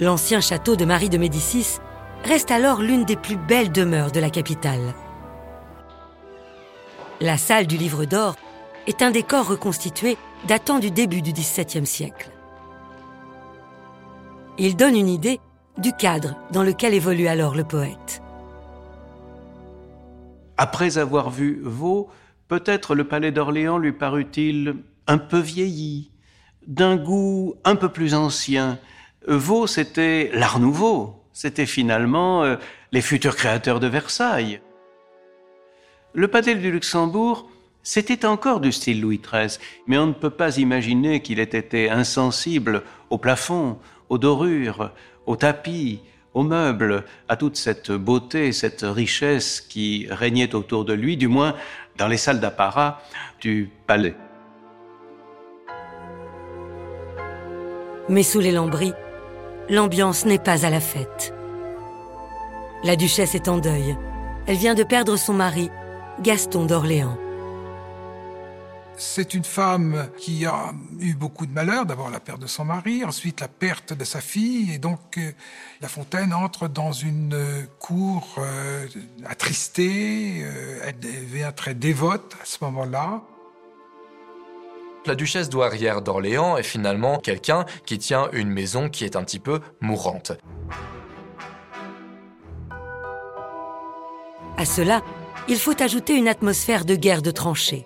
L'ancien 0.00 0.40
château 0.40 0.74
de 0.74 0.84
Marie 0.84 1.10
de 1.10 1.18
Médicis 1.18 1.78
reste 2.24 2.50
alors 2.50 2.80
l'une 2.80 3.04
des 3.04 3.16
plus 3.16 3.36
belles 3.36 3.72
demeures 3.72 4.10
de 4.10 4.20
la 4.20 4.30
capitale. 4.30 4.94
La 7.20 7.36
salle 7.36 7.66
du 7.66 7.76
Livre 7.76 8.04
d'Or 8.04 8.36
est 8.86 9.02
un 9.02 9.10
décor 9.10 9.46
reconstitué 9.46 10.16
datant 10.48 10.78
du 10.78 10.90
début 10.90 11.22
du 11.22 11.32
XVIIe 11.32 11.86
siècle. 11.86 12.30
Il 14.58 14.76
donne 14.76 14.96
une 14.96 15.08
idée 15.08 15.40
du 15.78 15.92
cadre 15.92 16.36
dans 16.52 16.62
lequel 16.62 16.94
évolue 16.94 17.26
alors 17.26 17.54
le 17.54 17.64
poète. 17.64 18.22
Après 20.56 20.98
avoir 20.98 21.30
vu 21.30 21.60
Vaux, 21.64 22.10
Peut-être 22.48 22.94
le 22.94 23.04
palais 23.04 23.32
d'Orléans 23.32 23.78
lui 23.78 23.92
parut-il 23.92 24.76
un 25.06 25.18
peu 25.18 25.38
vieilli, 25.38 26.10
d'un 26.66 26.96
goût 26.96 27.54
un 27.64 27.74
peu 27.74 27.88
plus 27.88 28.14
ancien. 28.14 28.78
Vaux, 29.26 29.66
c'était 29.66 30.30
l'art 30.34 30.60
nouveau, 30.60 31.23
c'était 31.34 31.66
finalement 31.66 32.44
euh, 32.44 32.56
les 32.92 33.02
futurs 33.02 33.36
créateurs 33.36 33.80
de 33.80 33.88
Versailles. 33.88 34.60
Le 36.14 36.28
palais 36.28 36.54
du 36.54 36.70
Luxembourg, 36.70 37.50
c'était 37.82 38.24
encore 38.24 38.60
du 38.60 38.72
style 38.72 39.02
Louis 39.02 39.20
XIII, 39.20 39.58
mais 39.86 39.98
on 39.98 40.06
ne 40.06 40.12
peut 40.12 40.30
pas 40.30 40.56
imaginer 40.56 41.20
qu'il 41.20 41.40
ait 41.40 41.42
été 41.42 41.90
insensible 41.90 42.84
au 43.10 43.18
plafond, 43.18 43.78
aux 44.08 44.16
dorures, 44.16 44.92
aux 45.26 45.36
tapis, 45.36 46.00
aux 46.34 46.44
meubles, 46.44 47.04
à 47.28 47.36
toute 47.36 47.56
cette 47.56 47.90
beauté, 47.90 48.52
cette 48.52 48.82
richesse 48.82 49.60
qui 49.60 50.06
régnait 50.10 50.54
autour 50.54 50.84
de 50.84 50.92
lui, 50.92 51.16
du 51.16 51.28
moins 51.28 51.56
dans 51.98 52.08
les 52.08 52.16
salles 52.16 52.40
d'apparat 52.40 53.02
du 53.40 53.70
palais. 53.86 54.14
Mais 58.08 58.22
sous 58.22 58.40
les 58.40 58.52
lambris, 58.52 58.92
l'ambiance 59.68 60.24
n'est 60.26 60.38
pas 60.38 60.66
à 60.66 60.70
la 60.70 60.80
fête. 60.80 61.34
La 62.82 62.96
duchesse 62.96 63.34
est 63.34 63.48
en 63.48 63.58
deuil. 63.58 63.96
Elle 64.46 64.56
vient 64.56 64.74
de 64.74 64.82
perdre 64.82 65.16
son 65.16 65.32
mari, 65.32 65.70
Gaston 66.20 66.66
d'Orléans. 66.66 67.16
C'est 68.96 69.34
une 69.34 69.44
femme 69.44 70.08
qui 70.18 70.46
a 70.46 70.72
eu 71.00 71.14
beaucoup 71.14 71.46
de 71.46 71.52
malheurs. 71.52 71.84
D'abord 71.84 72.10
la 72.10 72.20
perte 72.20 72.40
de 72.40 72.46
son 72.46 72.64
mari, 72.64 73.04
ensuite 73.04 73.40
la 73.40 73.48
perte 73.48 73.92
de 73.92 74.04
sa 74.04 74.20
fille. 74.20 74.72
Et 74.72 74.78
donc 74.78 75.18
euh, 75.18 75.32
La 75.80 75.88
Fontaine 75.88 76.32
entre 76.32 76.68
dans 76.68 76.92
une 76.92 77.66
cour 77.80 78.36
euh, 78.38 78.86
attristée. 79.26 80.42
Euh, 80.44 80.80
elle 80.84 81.00
devient 81.00 81.52
très 81.56 81.74
dévote 81.74 82.36
à 82.40 82.44
ce 82.44 82.58
moment-là. 82.62 83.22
La 85.06 85.14
duchesse 85.14 85.48
douairière 85.48 86.02
d'Orléans 86.02 86.56
est 86.56 86.62
finalement 86.62 87.18
quelqu'un 87.18 87.64
qui 87.84 87.98
tient 87.98 88.28
une 88.32 88.48
maison 88.48 88.88
qui 88.88 89.04
est 89.04 89.16
un 89.16 89.24
petit 89.24 89.40
peu 89.40 89.60
mourante. 89.80 90.32
À 94.56 94.64
cela, 94.64 95.02
il 95.48 95.58
faut 95.58 95.82
ajouter 95.82 96.14
une 96.14 96.28
atmosphère 96.28 96.84
de 96.84 96.94
guerre 96.94 97.22
de 97.22 97.30
tranchées 97.30 97.84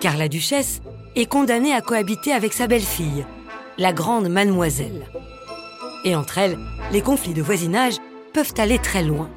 car 0.00 0.16
la 0.16 0.28
duchesse 0.28 0.80
est 1.14 1.26
condamnée 1.26 1.72
à 1.72 1.80
cohabiter 1.80 2.32
avec 2.32 2.52
sa 2.52 2.66
belle-fille, 2.66 3.26
la 3.78 3.92
grande 3.92 4.28
mademoiselle. 4.28 5.06
Et 6.04 6.14
entre 6.14 6.38
elles, 6.38 6.58
les 6.92 7.02
conflits 7.02 7.34
de 7.34 7.42
voisinage 7.42 7.96
peuvent 8.32 8.54
aller 8.58 8.78
très 8.78 9.02
loin. 9.02 9.30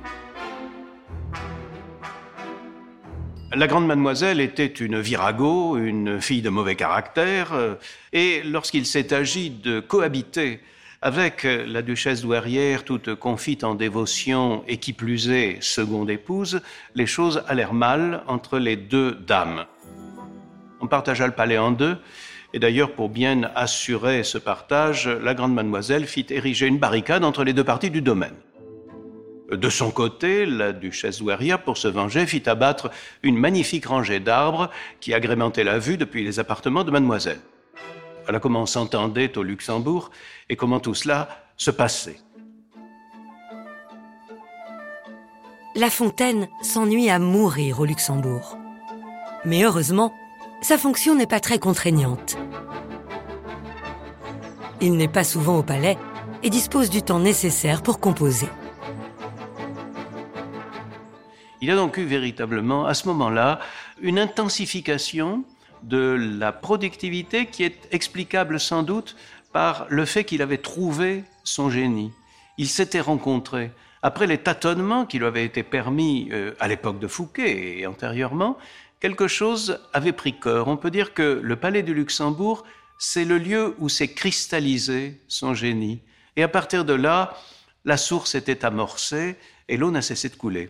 La 3.52 3.66
grande 3.66 3.88
mademoiselle 3.88 4.42
était 4.42 4.68
une 4.68 5.00
virago, 5.00 5.76
une 5.76 6.22
fille 6.22 6.44
de 6.44 6.50
mauvais 6.50 6.76
caractère, 6.76 7.54
euh, 7.54 7.76
et 8.14 8.44
lorsqu'il 8.44 8.86
s'est 8.86 9.12
agi 9.12 9.50
de 9.50 9.80
cohabiter 9.80 10.60
avec 11.02 11.44
la 11.44 11.82
duchesse 11.82 12.22
douairière, 12.22 12.84
toute 12.84 13.16
confite 13.16 13.64
en 13.64 13.74
dévotion 13.74 14.64
et 14.68 14.78
qui 14.78 14.94
plus 14.94 15.30
est 15.30 15.64
seconde 15.64 16.12
épouse, 16.12 16.62
les 16.94 17.08
choses 17.08 17.42
allèrent 17.48 17.74
mal 17.74 18.22
entre 18.28 18.60
les 18.60 18.76
deux 18.76 19.14
dames. 19.14 19.66
On 20.82 20.88
partagea 20.88 21.26
le 21.26 21.34
palais 21.34 21.58
en 21.58 21.72
deux, 21.72 21.98
et 22.54 22.60
d'ailleurs, 22.60 22.92
pour 22.92 23.10
bien 23.10 23.50
assurer 23.56 24.24
ce 24.24 24.38
partage, 24.38 25.08
la 25.08 25.34
grande 25.34 25.54
mademoiselle 25.54 26.06
fit 26.06 26.26
ériger 26.30 26.68
une 26.68 26.80
barricade 26.80 27.24
entre 27.24 27.44
les 27.44 27.54
deux 27.54 27.64
parties 27.64 27.92
du 27.92 28.02
domaine. 28.02 28.36
De 29.52 29.70
son 29.70 29.90
côté, 29.90 30.46
la 30.46 30.74
duchesse 30.74 31.20
douairière, 31.20 31.64
pour 31.64 31.78
se 31.78 31.88
venger, 31.88 32.28
fit 32.28 32.48
abattre 32.48 32.92
une 33.24 33.38
magnifique 33.38 33.88
rangée 33.88 34.20
d'arbres 34.20 34.70
qui 35.00 35.14
agrémentait 35.14 35.64
la 35.64 35.80
vue 35.80 35.98
depuis 35.98 36.24
les 36.24 36.40
appartements 36.40 36.84
de 36.84 36.92
mademoiselle. 36.92 37.40
Voilà 38.24 38.40
comment 38.40 38.62
on 38.62 38.68
s'entendait 38.68 39.38
au 39.40 39.44
Luxembourg 39.44 40.12
et 40.50 40.56
comment 40.56 40.80
tout 40.80 40.94
cela 40.94 41.30
se 41.58 41.72
passait. 41.72 42.20
La 45.76 45.90
Fontaine 45.90 46.48
s'ennuie 46.62 47.10
à 47.10 47.18
mourir 47.18 47.80
au 47.80 47.86
Luxembourg. 47.86 48.58
Mais 49.46 49.64
heureusement, 49.64 50.14
sa 50.62 50.78
fonction 50.78 51.16
n'est 51.16 51.26
pas 51.26 51.40
très 51.40 51.58
contraignante. 51.58 52.38
Il 54.82 54.96
n'est 54.96 55.08
pas 55.08 55.24
souvent 55.24 55.58
au 55.58 55.64
palais 55.64 55.98
et 56.44 56.50
dispose 56.50 56.90
du 56.90 57.02
temps 57.02 57.20
nécessaire 57.20 57.82
pour 57.82 58.00
composer. 58.00 58.48
Il 61.62 61.68
y 61.68 61.72
a 61.72 61.76
donc 61.76 61.98
eu 61.98 62.06
véritablement, 62.06 62.86
à 62.86 62.94
ce 62.94 63.08
moment-là, 63.10 63.60
une 64.02 64.18
intensification 64.18 65.44
de 65.84 66.18
la 66.40 66.52
productivité 66.52 67.46
qui 67.48 67.64
est 67.64 67.88
explicable 67.92 68.60
sans 68.60 68.84
doute 68.84 69.16
par 69.52 69.86
le 69.90 70.06
fait 70.06 70.24
qu'il 70.24 70.42
avait 70.42 70.58
trouvé 70.58 71.24
son 71.44 71.70
génie. 71.70 72.12
Il 72.58 72.68
s'était 72.68 73.02
rencontré. 73.02 73.72
Après 74.02 74.28
les 74.28 74.38
tâtonnements 74.38 75.06
qui 75.06 75.20
lui 75.20 75.26
avaient 75.26 75.44
été 75.44 75.64
permis 75.64 76.30
euh, 76.32 76.54
à 76.60 76.68
l'époque 76.68 77.00
de 77.00 77.08
Fouquet 77.08 77.80
et 77.80 77.88
antérieurement, 77.88 78.58
quelque 79.02 79.28
chose 79.28 79.80
avait 79.94 80.14
pris 80.14 80.34
corps. 80.34 80.68
On 80.68 80.78
peut 80.78 80.92
dire 80.92 81.14
que 81.14 81.40
le 81.44 81.56
palais 81.56 81.84
du 81.84 81.94
Luxembourg, 81.94 82.64
c'est 82.98 83.26
le 83.26 83.38
lieu 83.38 83.76
où 83.80 83.90
s'est 83.90 84.14
cristallisé 84.14 85.20
son 85.28 85.54
génie. 85.54 86.02
Et 86.36 86.44
à 86.44 86.48
partir 86.48 86.86
de 86.86 86.94
là, 86.94 87.38
la 87.84 87.98
source 87.98 88.36
était 88.36 88.64
amorcée 88.64 89.36
et 89.68 89.78
l'eau 89.78 89.92
n'a 89.92 90.02
cessé 90.02 90.30
de 90.30 90.36
couler. 90.36 90.70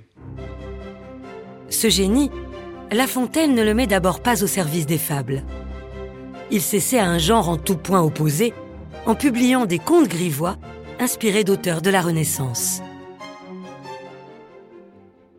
Ce 1.69 1.89
génie, 1.89 2.31
La 2.91 3.07
Fontaine 3.07 3.53
ne 3.53 3.63
le 3.63 3.73
met 3.73 3.87
d'abord 3.87 4.21
pas 4.21 4.43
au 4.43 4.47
service 4.47 4.85
des 4.85 4.97
fables. 4.97 5.43
Il 6.51 6.61
s'essaie 6.61 6.99
à 6.99 7.07
un 7.07 7.19
genre 7.19 7.49
en 7.49 7.57
tout 7.57 7.77
point 7.77 8.01
opposé 8.01 8.53
en 9.05 9.15
publiant 9.15 9.65
des 9.65 9.79
contes 9.79 10.07
grivois 10.07 10.57
inspirés 10.99 11.43
d'auteurs 11.43 11.81
de 11.81 11.89
la 11.89 12.01
Renaissance. 12.01 12.81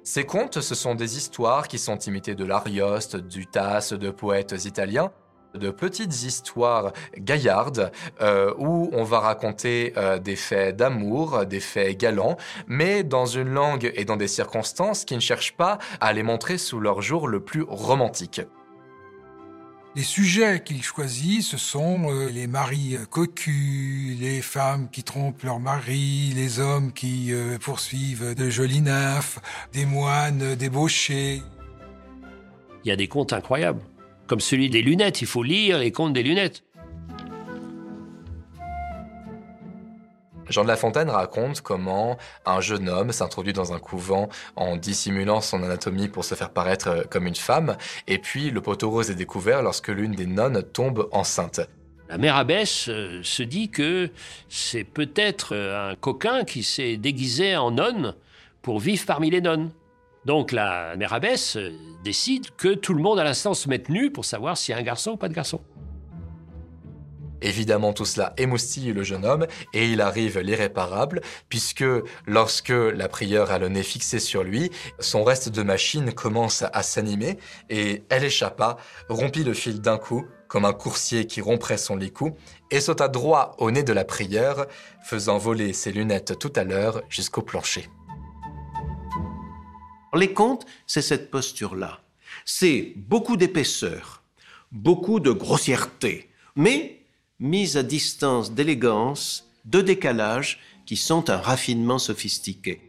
Ces 0.05 0.25
contes, 0.25 0.61
ce 0.61 0.75
sont 0.75 0.95
des 0.95 1.17
histoires 1.19 1.69
qui 1.69 1.79
sont 1.79 1.99
imitées 1.99 2.35
de 2.35 2.45
l'Arioste, 2.45 3.17
du 3.17 3.47
Tasse, 3.47 3.93
de 3.93 4.11
poètes 4.11 4.65
italiens, 4.65 5.13
de 5.55 5.71
petites 5.71 6.23
histoires 6.23 6.93
gaillardes 7.17 7.93
euh, 8.21 8.53
où 8.59 8.91
on 8.93 9.05
va 9.05 9.21
raconter 9.21 9.93
euh, 9.97 10.19
des 10.19 10.37
faits 10.37 10.77
d'amour, 10.77 11.47
des 11.47 11.61
faits 11.61 11.99
galants, 11.99 12.37
mais 12.67 13.03
dans 13.03 13.27
une 13.27 13.49
langue 13.49 13.93
et 13.95 14.05
dans 14.05 14.17
des 14.17 14.29
circonstances 14.29 15.05
qui 15.05 15.15
ne 15.15 15.21
cherchent 15.21 15.57
pas 15.57 15.79
à 16.01 16.13
les 16.13 16.23
montrer 16.23 16.59
sous 16.59 16.81
leur 16.81 17.03
jour 17.03 17.29
le 17.29 17.41
plus 17.41 17.63
romantique. 17.63 18.41
Les 19.97 20.05
sujets 20.05 20.63
qu'il 20.63 20.85
choisit, 20.85 21.43
ce 21.43 21.57
sont 21.57 22.09
euh, 22.11 22.29
les 22.31 22.47
maris 22.47 22.97
cocus, 23.11 24.17
les 24.21 24.41
femmes 24.41 24.89
qui 24.89 25.03
trompent 25.03 25.43
leur 25.43 25.59
mari, 25.59 26.33
les 26.37 26.61
hommes 26.61 26.93
qui 26.93 27.33
poursuivent 27.61 28.35
de 28.37 28.51
jolies 28.51 28.83
nymphes, 28.83 29.41
des 29.73 29.87
moines 29.87 30.55
débauchés. 30.55 31.43
Il 32.85 32.89
y 32.89 32.93
a 32.93 32.97
des 32.97 33.09
contes 33.09 33.33
incroyables 33.33 33.83
comme 34.31 34.39
celui 34.39 34.71
des 34.71 34.81
lunettes. 34.81 35.23
Il 35.23 35.27
faut 35.27 35.43
lire 35.43 35.79
les 35.79 35.91
contes 35.91 36.13
des 36.13 36.23
lunettes. 36.23 36.63
Jean 40.49 40.63
de 40.63 40.69
La 40.69 40.77
Fontaine 40.77 41.11
raconte 41.11 41.63
comment 41.63 42.17
un 42.47 42.61
jeune 42.61 42.89
homme 42.89 43.11
s'introduit 43.11 43.53
dans 43.53 43.73
un 43.73 43.81
couvent 43.81 44.29
en 44.55 44.77
dissimulant 44.77 45.41
son 45.41 45.65
anatomie 45.65 46.07
pour 46.07 46.25
se 46.25 46.37
faire 46.37 46.51
paraître 46.51 46.89
euh, 46.89 47.03
comme 47.11 47.27
une 47.27 47.35
femme, 47.35 47.77
et 48.07 48.19
puis 48.19 48.51
le 48.51 48.61
poteau 48.61 48.91
rose 48.91 49.11
est 49.11 49.17
découvert 49.17 49.63
lorsque 49.63 49.89
l'une 49.89 50.13
des 50.13 50.27
nonnes 50.27 50.63
tombe 50.63 51.09
enceinte. 51.11 51.61
La 52.09 52.17
mère 52.17 52.37
abbesse 52.37 52.87
euh, 52.89 53.21
se 53.25 53.43
dit 53.43 53.69
que 53.69 54.11
c'est 54.49 54.85
peut-être 54.85 55.57
euh, 55.57 55.91
un 55.91 55.95
coquin 55.97 56.45
qui 56.45 56.63
s'est 56.63 56.97
déguisé 56.97 57.57
en 57.57 57.73
nonne 57.73 58.15
pour 58.63 58.79
vivre 58.79 59.05
parmi 59.07 59.31
les 59.31 59.41
nonnes. 59.41 59.71
Donc 60.25 60.53
la 60.53 60.97
mère 60.97 61.15
abbesse 61.15 61.57
euh, 61.57 61.73
décide 62.05 62.51
que 62.57 62.75
tout 62.75 62.93
le 62.93 63.03
monde 63.03 63.19
à 63.19 63.25
l'instant 63.25 63.55
se 63.55 63.69
mette 63.69 63.89
nu 63.89 64.11
pour 64.11 64.25
savoir 64.25 64.57
s'il 64.57 64.73
y 64.73 64.77
a 64.77 64.81
un 64.81 64.85
garçon 64.85 65.13
ou 65.13 65.17
pas 65.17 65.29
de 65.29 65.35
garçon. 65.35 65.61
Évidemment, 67.43 67.95
tout 67.95 68.05
cela 68.05 68.35
émoustille 68.37 68.93
le 68.93 69.03
jeune 69.03 69.25
homme 69.25 69.47
et 69.73 69.89
il 69.89 70.03
arrive 70.03 70.39
l'irréparable 70.41 71.23
puisque 71.49 71.85
lorsque 72.27 72.69
la 72.69 73.09
prieure 73.09 73.51
a 73.51 73.59
le 73.59 73.69
nez 73.69 73.83
fixé 73.83 74.19
sur 74.19 74.45
lui, 74.45 74.71
son 74.99 75.25
reste 75.25 75.49
de 75.49 75.63
machine 75.63 76.13
commence 76.13 76.65
à 76.71 76.83
s'animer 76.83 77.39
et 77.71 78.05
elle 78.11 78.25
échappa, 78.25 78.77
rompit 79.09 79.45
le 79.45 79.55
fil 79.55 79.81
d'un 79.81 79.97
coup 79.97 80.27
comme 80.49 80.65
un 80.65 80.73
coursier 80.73 81.27
qui 81.27 81.41
romprait 81.41 81.79
son 81.79 81.97
licou 81.97 82.37
et 82.71 82.81
sauta 82.81 83.09
droit 83.09 83.55
au 83.59 83.71
nez 83.71 83.85
de 83.85 83.93
la 83.93 84.05
prieure, 84.05 84.67
faisant 85.03 85.39
voler 85.39 85.73
ses 85.73 85.93
lunettes 85.93 86.39
tout 86.39 86.53
à 86.57 86.65
l'heure 86.65 87.03
jusqu'au 87.09 87.41
plancher. 87.41 87.89
Les 90.15 90.33
contes, 90.33 90.67
c'est 90.87 91.03
cette 91.03 91.31
posture-là. 91.31 92.01
C'est 92.45 92.95
beaucoup 92.97 93.37
d'épaisseur, 93.37 94.23
beaucoup 94.73 95.21
de 95.21 95.31
grossièreté, 95.31 96.31
mais 96.57 97.03
mise 97.39 97.77
à 97.77 97.83
distance 97.83 98.53
d'élégance, 98.53 99.49
de 99.65 99.81
décalage, 99.81 100.61
qui 100.87 100.97
sont 100.97 101.31
un 101.31 101.37
raffinement 101.37 101.99
sophistiqué. 101.99 102.81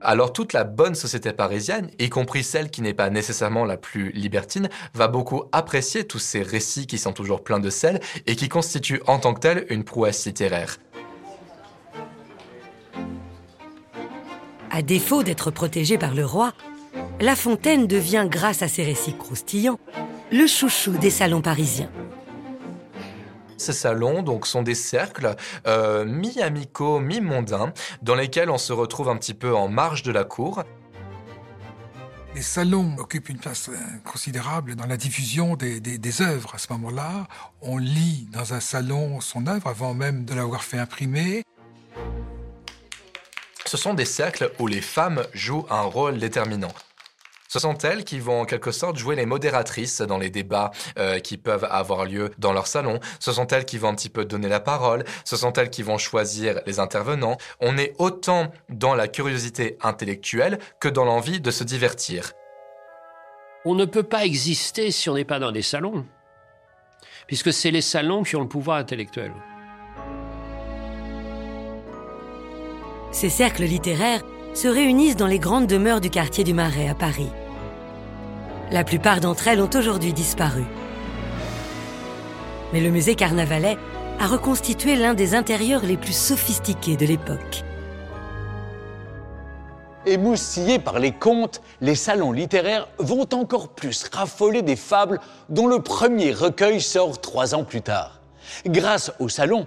Alors 0.00 0.32
toute 0.32 0.52
la 0.52 0.64
bonne 0.64 0.96
société 0.96 1.32
parisienne, 1.32 1.90
y 2.00 2.08
compris 2.08 2.42
celle 2.42 2.70
qui 2.70 2.82
n'est 2.82 2.94
pas 2.94 3.10
nécessairement 3.10 3.64
la 3.64 3.76
plus 3.76 4.10
libertine, 4.10 4.68
va 4.94 5.06
beaucoup 5.06 5.44
apprécier 5.52 6.04
tous 6.04 6.18
ces 6.18 6.42
récits 6.42 6.88
qui 6.88 6.98
sont 6.98 7.12
toujours 7.12 7.44
pleins 7.44 7.60
de 7.60 7.70
sel 7.70 8.00
et 8.26 8.34
qui 8.34 8.48
constituent 8.48 9.02
en 9.06 9.20
tant 9.20 9.32
que 9.32 9.40
tels 9.40 9.66
une 9.68 9.84
prouesse 9.84 10.26
littéraire. 10.26 10.78
À 14.74 14.80
défaut 14.80 15.22
d'être 15.22 15.50
protégé 15.50 15.98
par 15.98 16.14
le 16.14 16.24
roi, 16.24 16.54
La 17.20 17.36
Fontaine 17.36 17.86
devient, 17.86 18.26
grâce 18.26 18.62
à 18.62 18.68
ses 18.68 18.82
récits 18.82 19.14
croustillants, 19.14 19.78
le 20.32 20.46
chouchou 20.46 20.92
des 20.92 21.10
salons 21.10 21.42
parisiens. 21.42 21.90
Ces 23.58 23.74
salons 23.74 24.22
donc 24.22 24.46
sont 24.46 24.62
des 24.62 24.74
cercles 24.74 25.36
euh, 25.66 26.06
mi-amicaux, 26.06 27.00
mi-mondains, 27.00 27.74
dans 28.00 28.14
lesquels 28.14 28.48
on 28.48 28.56
se 28.56 28.72
retrouve 28.72 29.10
un 29.10 29.16
petit 29.18 29.34
peu 29.34 29.54
en 29.54 29.68
marge 29.68 30.02
de 30.04 30.10
la 30.10 30.24
cour. 30.24 30.64
Les 32.34 32.40
salons 32.40 32.96
occupent 32.96 33.28
une 33.28 33.38
place 33.38 33.68
euh, 33.68 33.76
considérable 34.10 34.74
dans 34.74 34.86
la 34.86 34.96
diffusion 34.96 35.54
des, 35.54 35.80
des 35.80 36.22
œuvres. 36.22 36.54
À 36.54 36.58
ce 36.58 36.72
moment-là, 36.72 37.28
on 37.60 37.76
lit 37.76 38.26
dans 38.32 38.54
un 38.54 38.60
salon 38.60 39.20
son 39.20 39.46
œuvre 39.48 39.66
avant 39.66 39.92
même 39.92 40.24
de 40.24 40.32
l'avoir 40.32 40.64
fait 40.64 40.78
imprimer 40.78 41.44
ce 43.72 43.78
sont 43.78 43.94
des 43.94 44.04
cercles 44.04 44.52
où 44.58 44.66
les 44.66 44.82
femmes 44.82 45.22
jouent 45.32 45.64
un 45.70 45.80
rôle 45.80 46.18
déterminant. 46.18 46.74
Ce 47.48 47.58
sont 47.58 47.78
elles 47.78 48.04
qui 48.04 48.18
vont 48.18 48.42
en 48.42 48.44
quelque 48.44 48.70
sorte 48.70 48.98
jouer 48.98 49.16
les 49.16 49.24
modératrices 49.24 50.02
dans 50.02 50.18
les 50.18 50.28
débats 50.28 50.72
euh, 50.98 51.20
qui 51.20 51.38
peuvent 51.38 51.66
avoir 51.70 52.04
lieu 52.04 52.32
dans 52.36 52.52
leur 52.52 52.66
salon. 52.66 53.00
Ce 53.18 53.32
sont 53.32 53.46
elles 53.46 53.64
qui 53.64 53.78
vont 53.78 53.88
un 53.88 53.94
petit 53.94 54.10
peu 54.10 54.26
donner 54.26 54.50
la 54.50 54.60
parole. 54.60 55.04
Ce 55.24 55.38
sont 55.38 55.54
elles 55.54 55.70
qui 55.70 55.82
vont 55.82 55.96
choisir 55.96 56.60
les 56.66 56.80
intervenants. 56.80 57.38
On 57.60 57.78
est 57.78 57.94
autant 57.98 58.52
dans 58.68 58.94
la 58.94 59.08
curiosité 59.08 59.78
intellectuelle 59.80 60.58
que 60.78 60.88
dans 60.90 61.06
l'envie 61.06 61.40
de 61.40 61.50
se 61.50 61.64
divertir. 61.64 62.32
On 63.64 63.74
ne 63.74 63.86
peut 63.86 64.02
pas 64.02 64.26
exister 64.26 64.90
si 64.90 65.08
on 65.08 65.14
n'est 65.14 65.24
pas 65.24 65.38
dans 65.38 65.50
des 65.50 65.62
salons, 65.62 66.04
puisque 67.26 67.54
c'est 67.54 67.70
les 67.70 67.80
salons 67.80 68.22
qui 68.22 68.36
ont 68.36 68.42
le 68.42 68.48
pouvoir 68.48 68.76
intellectuel. 68.76 69.32
Ces 73.12 73.28
cercles 73.28 73.64
littéraires 73.64 74.22
se 74.54 74.68
réunissent 74.68 75.16
dans 75.16 75.26
les 75.26 75.38
grandes 75.38 75.66
demeures 75.66 76.00
du 76.00 76.08
quartier 76.08 76.44
du 76.44 76.54
Marais 76.54 76.88
à 76.88 76.94
Paris. 76.94 77.28
La 78.70 78.84
plupart 78.84 79.20
d'entre 79.20 79.48
elles 79.48 79.60
ont 79.60 79.70
aujourd'hui 79.74 80.14
disparu. 80.14 80.64
Mais 82.72 82.80
le 82.80 82.88
musée 82.88 83.14
Carnavalet 83.14 83.76
a 84.18 84.26
reconstitué 84.26 84.96
l'un 84.96 85.12
des 85.12 85.34
intérieurs 85.34 85.84
les 85.84 85.98
plus 85.98 86.16
sophistiqués 86.16 86.96
de 86.96 87.04
l'époque. 87.04 87.64
Émoustillés 90.06 90.78
par 90.78 90.98
les 90.98 91.12
contes, 91.12 91.60
les 91.82 91.94
salons 91.94 92.32
littéraires 92.32 92.88
vont 92.98 93.28
encore 93.34 93.68
plus 93.68 94.04
raffoler 94.10 94.62
des 94.62 94.74
fables 94.74 95.20
dont 95.50 95.66
le 95.66 95.80
premier 95.80 96.32
recueil 96.32 96.80
sort 96.80 97.20
trois 97.20 97.54
ans 97.54 97.64
plus 97.64 97.82
tard. 97.82 98.20
Grâce 98.66 99.12
au 99.20 99.28
salon, 99.28 99.66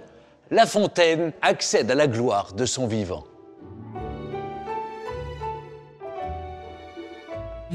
La 0.50 0.66
Fontaine 0.66 1.32
accède 1.42 1.90
à 1.90 1.94
la 1.94 2.08
gloire 2.08 2.52
de 2.52 2.66
son 2.66 2.86
vivant. 2.86 3.24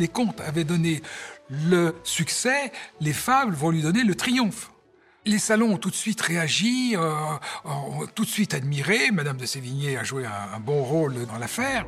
Les 0.01 0.07
contes 0.07 0.41
avaient 0.41 0.63
donné 0.63 1.03
le 1.51 1.93
succès, 2.03 2.71
les 3.01 3.13
fables 3.13 3.53
vont 3.53 3.69
lui 3.69 3.83
donner 3.83 4.03
le 4.03 4.15
triomphe. 4.15 4.71
Les 5.27 5.37
salons 5.37 5.73
ont 5.73 5.77
tout 5.77 5.91
de 5.91 5.95
suite 5.95 6.19
réagi, 6.21 6.95
euh, 6.95 7.13
ont 7.65 8.07
tout 8.15 8.25
de 8.25 8.29
suite 8.29 8.55
admiré. 8.55 9.11
Madame 9.11 9.37
de 9.37 9.45
Sévigné 9.45 9.99
a 9.99 10.03
joué 10.03 10.25
un, 10.25 10.55
un 10.55 10.59
bon 10.59 10.81
rôle 10.81 11.27
dans 11.27 11.37
l'affaire. 11.37 11.85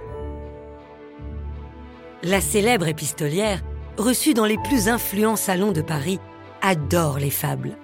La 2.21 2.39
célèbre 2.39 2.88
épistolière, 2.88 3.63
reçue 3.97 4.36
dans 4.36 4.45
les 4.45 4.60
plus 4.60 4.89
influents 4.89 5.36
salons 5.36 5.71
de 5.71 5.82
Paris, 5.82 6.19
adore 6.62 7.17
les 7.17 7.32
fables. 7.32 7.76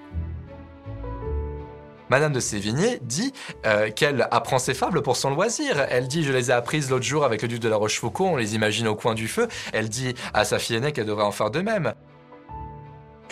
Madame 2.09 2.33
de 2.33 2.39
Sévigné 2.39 2.99
dit 3.03 3.33
euh, 3.65 3.91
qu'elle 3.91 4.27
apprend 4.31 4.57
ses 4.57 4.73
fables 4.73 5.01
pour 5.01 5.15
son 5.15 5.29
loisir. 5.29 5.85
Elle 5.89 6.07
dit 6.07 6.23
Je 6.23 6.33
les 6.33 6.49
ai 6.49 6.53
apprises 6.53 6.89
l'autre 6.89 7.05
jour 7.05 7.23
avec 7.23 7.41
le 7.41 7.47
duc 7.47 7.59
de 7.59 7.69
la 7.69 7.75
Rochefoucauld, 7.75 8.33
on 8.33 8.35
les 8.35 8.55
imagine 8.55 8.87
au 8.87 8.95
coin 8.95 9.13
du 9.13 9.27
feu. 9.27 9.47
Elle 9.73 9.89
dit 9.89 10.15
à 10.33 10.43
sa 10.43 10.57
fille 10.57 10.75
aînée 10.75 10.91
qu'elle 10.91 11.05
devrait 11.05 11.23
en 11.23 11.31
faire 11.31 11.51
de 11.51 11.61
même. 11.61 11.93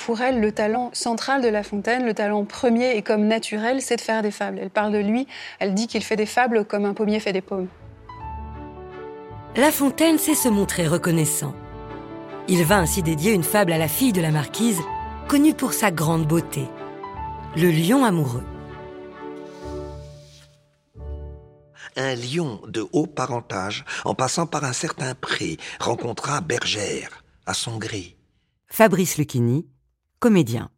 pour 0.06 0.22
elle, 0.22 0.40
le 0.40 0.52
talent 0.52 0.92
central 0.94 1.42
de 1.42 1.50
La 1.50 1.64
Fontaine, 1.64 2.06
le 2.06 2.14
talent 2.14 2.46
premier 2.46 2.96
et 2.96 3.02
comme 3.02 3.26
naturel, 3.26 3.82
c'est 3.82 3.96
de 3.96 4.02
faire 4.02 4.22
des 4.22 4.32
fables. 4.32 4.60
Elle 4.62 4.70
parle 4.70 4.94
de 4.94 5.00
lui, 5.00 5.28
elle 5.60 5.74
dit 5.74 5.88
qu'il 5.88 6.04
fait 6.04 6.16
des 6.16 6.28
fables 6.28 6.64
comme 6.64 6.86
un 6.86 6.94
pommier 6.94 7.20
fait 7.20 7.34
des 7.34 7.42
pommes. 7.42 7.68
La 9.56 9.72
Fontaine 9.72 10.20
sait 10.20 10.36
se 10.36 10.50
montrer 10.50 10.88
reconnaissant. 10.88 11.56
Il 12.48 12.64
va 12.64 12.78
ainsi 12.78 13.02
dédier 13.02 13.34
une 13.34 13.44
fable 13.44 13.74
à 13.74 13.78
la 13.80 13.88
fille 13.88 14.14
de 14.14 14.22
la 14.22 14.32
marquise, 14.32 14.82
connue 15.28 15.56
pour 15.56 15.74
sa 15.74 15.90
grande 15.90 16.28
beauté, 16.28 16.68
le 17.56 17.72
lion 17.72 18.06
amoureux. 18.06 18.46
Un 22.00 22.14
lion 22.14 22.62
de 22.68 22.86
haut 22.94 23.08
parentage, 23.08 23.84
en 24.06 24.14
passant 24.14 24.46
par 24.46 24.64
un 24.64 24.72
certain 24.74 25.16
pré, 25.16 25.58
rencontra 25.80 26.42
Bergère, 26.42 27.24
à 27.48 27.56
son 27.56 27.80
gré. 27.80 28.16
Fabrice 28.68 29.18
Lucchini, 29.18 29.66
comédien. 30.20 30.70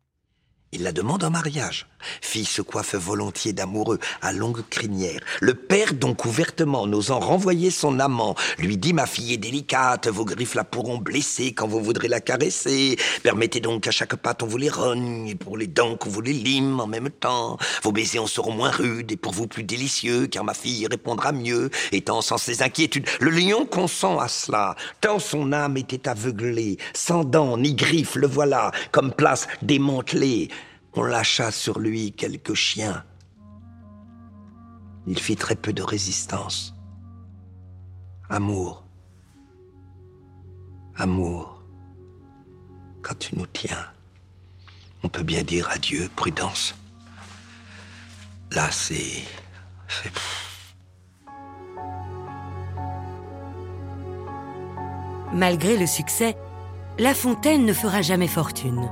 Il 0.72 0.84
la 0.84 0.94
demande 0.94 1.26
en 1.26 1.30
mariage. 1.30 1.89
Fille 2.22 2.46
se 2.46 2.62
coiffe 2.62 2.96
volontiers 2.96 3.54
d'amoureux, 3.54 4.00
à 4.22 4.32
longue 4.32 4.62
crinière. 4.70 5.20
Le 5.42 5.54
père, 5.54 5.94
donc 5.94 6.26
ouvertement, 6.26 6.88
n'osant 6.88 7.20
renvoyer 7.20 7.72
son 7.72 8.00
amant, 8.00 8.36
lui 8.58 8.78
dit 8.78 8.94
Ma 8.94 9.06
fille 9.06 9.34
est 9.34 9.38
délicate, 9.38 10.08
vos 10.08 10.26
griffes 10.26 10.56
la 10.56 10.64
pourront 10.64 10.98
blesser 10.98 11.54
quand 11.54 11.68
vous 11.68 11.82
voudrez 11.82 12.08
la 12.08 12.22
caresser. 12.22 12.98
Permettez 13.24 13.60
donc 13.60 13.84
qu'à 13.84 13.92
chaque 13.92 14.16
patte 14.16 14.44
on 14.44 14.48
vous 14.48 14.58
les 14.58 14.70
rogne, 14.70 15.28
et 15.28 15.36
pour 15.36 15.58
les 15.58 15.68
dents 15.68 15.96
qu'on 15.96 16.10
vous 16.10 16.22
les 16.22 16.34
lime 16.34 16.80
en 16.80 16.88
même 16.88 17.10
temps. 17.10 17.58
Vos 17.84 17.92
baisers 17.92 18.20
en 18.20 18.28
seront 18.28 18.54
moins 18.54 18.72
rudes 18.72 19.12
et 19.12 19.18
pour 19.18 19.34
vous 19.34 19.48
plus 19.48 19.64
délicieux, 19.64 20.28
car 20.28 20.44
ma 20.44 20.54
fille 20.54 20.88
répondra 20.88 21.32
mieux, 21.32 21.70
étant 21.92 22.22
sans 22.22 22.38
ses 22.38 22.62
inquiétudes. 22.62 23.08
Le 23.20 23.32
lion 23.32 23.66
consent 23.66 24.20
à 24.20 24.28
cela, 24.28 24.76
tant 25.02 25.20
son 25.20 25.52
âme 25.52 25.78
était 25.78 26.08
aveuglée, 26.08 26.78
sans 26.94 27.24
dents 27.24 27.58
ni 27.58 27.74
griffes, 27.74 28.16
le 28.16 28.28
voilà, 28.28 28.72
comme 28.92 29.12
place 29.12 29.48
démantelée. 29.62 30.50
On 30.94 31.04
lâcha 31.04 31.52
sur 31.52 31.80
lui 31.80 32.12
quelques 32.14 32.56
chiens. 32.56 33.04
Il 35.08 35.20
fit 35.20 35.36
très 35.36 35.56
peu 35.56 35.74
de 35.74 35.84
résistance. 35.84 36.74
Amour. 38.30 38.84
Amour. 40.96 41.64
Quand 43.02 43.18
tu 43.18 43.36
nous 43.38 43.48
tiens, 43.48 43.86
on 45.04 45.10
peut 45.10 45.24
bien 45.24 45.44
dire 45.44 45.70
adieu, 45.70 46.10
prudence. 46.16 46.76
Là, 48.52 48.70
c'est... 48.72 49.24
Malgré 55.34 55.78
le 55.78 55.88
succès, 55.88 56.36
La 56.98 57.14
Fontaine 57.14 57.66
ne 57.66 57.74
fera 57.74 58.02
jamais 58.02 58.28
fortune. 58.28 58.90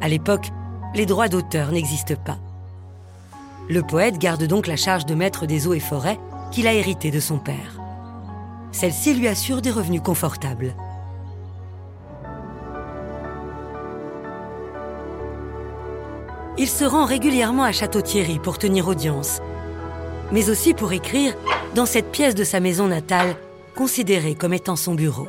À 0.00 0.08
l'époque, 0.08 0.50
les 0.94 1.06
droits 1.06 1.28
d'auteur 1.28 1.72
n'existent 1.72 2.14
pas. 2.14 2.38
Le 3.68 3.82
poète 3.82 4.18
garde 4.18 4.44
donc 4.44 4.66
la 4.66 4.76
charge 4.76 5.06
de 5.06 5.14
maître 5.14 5.46
des 5.46 5.66
eaux 5.66 5.74
et 5.74 5.80
forêts 5.80 6.18
qu'il 6.50 6.66
a 6.66 6.72
hérité 6.72 7.10
de 7.10 7.20
son 7.20 7.38
père. 7.38 7.80
Celle-ci 8.72 9.14
lui 9.14 9.28
assure 9.28 9.62
des 9.62 9.70
revenus 9.70 10.02
confortables. 10.02 10.74
Il 16.56 16.68
se 16.68 16.84
rend 16.84 17.04
régulièrement 17.04 17.64
à 17.64 17.72
Château-Thierry 17.72 18.38
pour 18.38 18.58
tenir 18.58 18.86
audience, 18.86 19.40
mais 20.30 20.50
aussi 20.50 20.74
pour 20.74 20.92
écrire 20.92 21.34
dans 21.74 21.86
cette 21.86 22.12
pièce 22.12 22.36
de 22.36 22.44
sa 22.44 22.60
maison 22.60 22.86
natale, 22.86 23.34
considérée 23.74 24.36
comme 24.36 24.54
étant 24.54 24.76
son 24.76 24.94
bureau. 24.94 25.26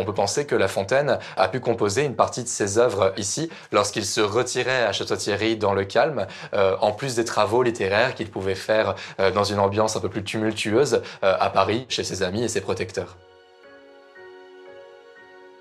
On 0.00 0.04
peut 0.04 0.14
penser 0.14 0.46
que 0.46 0.54
La 0.54 0.66
Fontaine 0.66 1.18
a 1.36 1.48
pu 1.48 1.60
composer 1.60 2.04
une 2.04 2.16
partie 2.16 2.42
de 2.42 2.48
ses 2.48 2.78
œuvres 2.78 3.12
ici 3.18 3.50
lorsqu'il 3.70 4.06
se 4.06 4.22
retirait 4.22 4.84
à 4.84 4.92
Château-Thierry 4.92 5.58
dans 5.58 5.74
le 5.74 5.84
calme, 5.84 6.26
euh, 6.54 6.74
en 6.80 6.92
plus 6.92 7.16
des 7.16 7.26
travaux 7.26 7.62
littéraires 7.62 8.14
qu'il 8.14 8.30
pouvait 8.30 8.54
faire 8.54 8.94
euh, 9.20 9.30
dans 9.30 9.44
une 9.44 9.58
ambiance 9.58 9.96
un 9.96 10.00
peu 10.00 10.08
plus 10.08 10.24
tumultueuse 10.24 11.02
euh, 11.22 11.36
à 11.38 11.50
Paris, 11.50 11.84
chez 11.90 12.02
ses 12.02 12.22
amis 12.22 12.42
et 12.42 12.48
ses 12.48 12.62
protecteurs. 12.62 13.18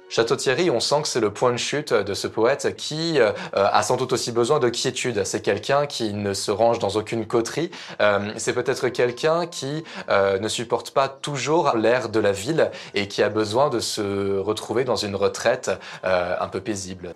Château-Thierry, 0.09 0.71
on 0.71 0.79
sent 0.79 1.03
que 1.03 1.07
c'est 1.07 1.19
le 1.19 1.31
point 1.31 1.51
de 1.51 1.57
chute 1.57 1.93
de 1.93 2.13
ce 2.15 2.27
poète 2.27 2.75
qui 2.75 3.19
euh, 3.19 3.31
a 3.53 3.83
sans 3.83 3.95
doute 3.95 4.11
aussi 4.11 4.31
besoin 4.31 4.59
de 4.59 4.67
quiétude. 4.67 5.23
C'est 5.23 5.41
quelqu'un 5.41 5.85
qui 5.85 6.13
ne 6.13 6.33
se 6.33 6.49
range 6.49 6.79
dans 6.79 6.89
aucune 6.89 7.27
coterie. 7.27 7.69
Euh, 8.01 8.31
c'est 8.37 8.53
peut-être 8.53 8.89
quelqu'un 8.89 9.45
qui 9.45 9.83
euh, 10.09 10.39
ne 10.39 10.47
supporte 10.47 10.91
pas 10.91 11.07
toujours 11.07 11.75
l'air 11.77 12.09
de 12.09 12.19
la 12.19 12.31
ville 12.31 12.71
et 12.95 13.07
qui 13.07 13.21
a 13.21 13.29
besoin 13.29 13.69
de 13.69 13.79
se 13.79 14.39
retrouver 14.39 14.83
dans 14.83 14.95
une 14.95 15.15
retraite 15.15 15.71
un 16.03 16.47
peu 16.47 16.59
paisible. 16.59 17.13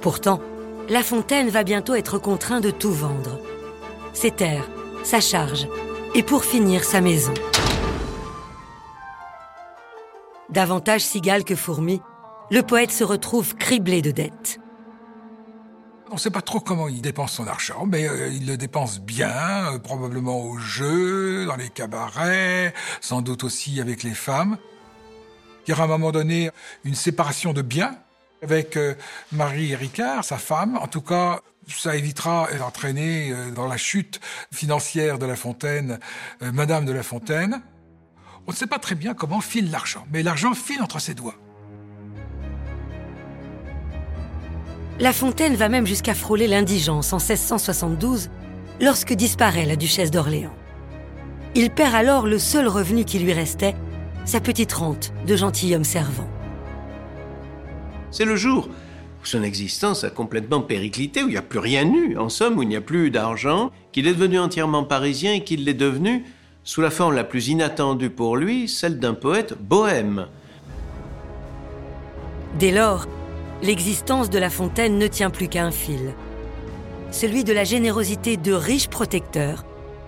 Pourtant, 0.00 0.40
La 0.88 1.02
Fontaine 1.02 1.48
va 1.48 1.64
bientôt 1.64 1.94
être 1.94 2.18
contraint 2.18 2.60
de 2.60 2.70
tout 2.70 2.92
vendre. 2.92 3.38
Ses 4.14 4.30
terres, 4.30 4.68
sa 5.02 5.20
charge, 5.20 5.66
et 6.14 6.22
pour 6.22 6.44
finir, 6.44 6.84
sa 6.84 7.00
maison. 7.00 7.34
Davantage 10.54 11.00
cigale 11.00 11.42
que 11.42 11.56
fourmi, 11.56 12.00
le 12.52 12.62
poète 12.62 12.92
se 12.92 13.02
retrouve 13.02 13.56
criblé 13.56 14.02
de 14.02 14.12
dettes. 14.12 14.60
On 16.10 16.14
ne 16.14 16.18
sait 16.20 16.30
pas 16.30 16.42
trop 16.42 16.60
comment 16.60 16.86
il 16.86 17.02
dépense 17.02 17.32
son 17.32 17.48
argent, 17.48 17.86
mais 17.86 18.08
euh, 18.08 18.28
il 18.28 18.46
le 18.46 18.56
dépense 18.56 19.00
bien, 19.00 19.72
euh, 19.72 19.80
probablement 19.80 20.40
au 20.42 20.56
jeu, 20.58 21.44
dans 21.46 21.56
les 21.56 21.70
cabarets, 21.70 22.72
sans 23.00 23.20
doute 23.20 23.42
aussi 23.42 23.80
avec 23.80 24.04
les 24.04 24.14
femmes. 24.14 24.56
Il 25.66 25.70
y 25.70 25.72
aura 25.72 25.82
à 25.82 25.86
un 25.86 25.88
moment 25.88 26.12
donné 26.12 26.52
une 26.84 26.94
séparation 26.94 27.52
de 27.52 27.62
biens 27.62 27.96
avec 28.40 28.76
euh, 28.76 28.94
Marie 29.32 29.74
Ricard, 29.74 30.24
sa 30.24 30.38
femme. 30.38 30.76
En 30.76 30.86
tout 30.86 31.02
cas, 31.02 31.40
ça 31.66 31.96
évitera 31.96 32.46
d'entraîner 32.56 33.34
dans 33.56 33.66
la 33.66 33.76
chute 33.76 34.20
financière 34.52 35.18
de 35.18 35.26
La 35.26 35.34
Fontaine, 35.34 35.98
Madame 36.42 36.84
de 36.84 36.92
La 36.92 37.02
Fontaine. 37.02 37.60
On 38.46 38.52
ne 38.52 38.56
sait 38.56 38.66
pas 38.66 38.78
très 38.78 38.94
bien 38.94 39.14
comment 39.14 39.40
file 39.40 39.70
l'argent, 39.70 40.06
mais 40.12 40.22
l'argent 40.22 40.54
file 40.54 40.82
entre 40.82 41.00
ses 41.00 41.14
doigts. 41.14 41.36
La 45.00 45.12
Fontaine 45.12 45.56
va 45.56 45.68
même 45.68 45.86
jusqu'à 45.86 46.14
frôler 46.14 46.46
l'indigence 46.46 47.12
en 47.12 47.18
1672, 47.18 48.30
lorsque 48.80 49.14
disparaît 49.14 49.66
la 49.66 49.76
duchesse 49.76 50.10
d'Orléans. 50.10 50.54
Il 51.54 51.70
perd 51.70 51.94
alors 51.94 52.26
le 52.26 52.38
seul 52.38 52.68
revenu 52.68 53.04
qui 53.04 53.18
lui 53.18 53.32
restait, 53.32 53.74
sa 54.24 54.40
petite 54.40 54.72
rente 54.72 55.12
de 55.26 55.36
gentilhomme 55.36 55.84
servant. 55.84 56.28
C'est 58.10 58.24
le 58.24 58.36
jour 58.36 58.68
où 59.22 59.26
son 59.26 59.42
existence 59.42 60.04
a 60.04 60.10
complètement 60.10 60.60
périclité, 60.60 61.22
où 61.22 61.28
il 61.28 61.32
n'y 61.32 61.36
a 61.36 61.42
plus 61.42 61.58
rien 61.58 61.90
eu, 61.92 62.16
en 62.16 62.28
somme, 62.28 62.58
où 62.58 62.62
il 62.62 62.68
n'y 62.68 62.76
a 62.76 62.80
plus 62.80 63.10
d'argent, 63.10 63.70
qu'il 63.90 64.06
est 64.06 64.14
devenu 64.14 64.38
entièrement 64.38 64.84
parisien 64.84 65.32
et 65.32 65.44
qu'il 65.44 65.64
l'est 65.64 65.74
devenu 65.74 66.24
sous 66.64 66.80
la 66.80 66.90
forme 66.90 67.14
la 67.14 67.24
plus 67.24 67.48
inattendue 67.48 68.10
pour 68.10 68.36
lui, 68.36 68.68
celle 68.68 68.98
d'un 68.98 69.14
poète 69.14 69.54
bohème. 69.60 70.26
Dès 72.58 72.72
lors, 72.72 73.06
l'existence 73.62 74.30
de 74.30 74.38
La 74.38 74.50
Fontaine 74.50 74.98
ne 74.98 75.06
tient 75.06 75.30
plus 75.30 75.48
qu'à 75.48 75.64
un 75.64 75.70
fil, 75.70 76.14
celui 77.10 77.44
de 77.44 77.52
la 77.52 77.64
générosité 77.64 78.36
de 78.36 78.52
riches 78.52 78.88
protecteurs 78.88 79.64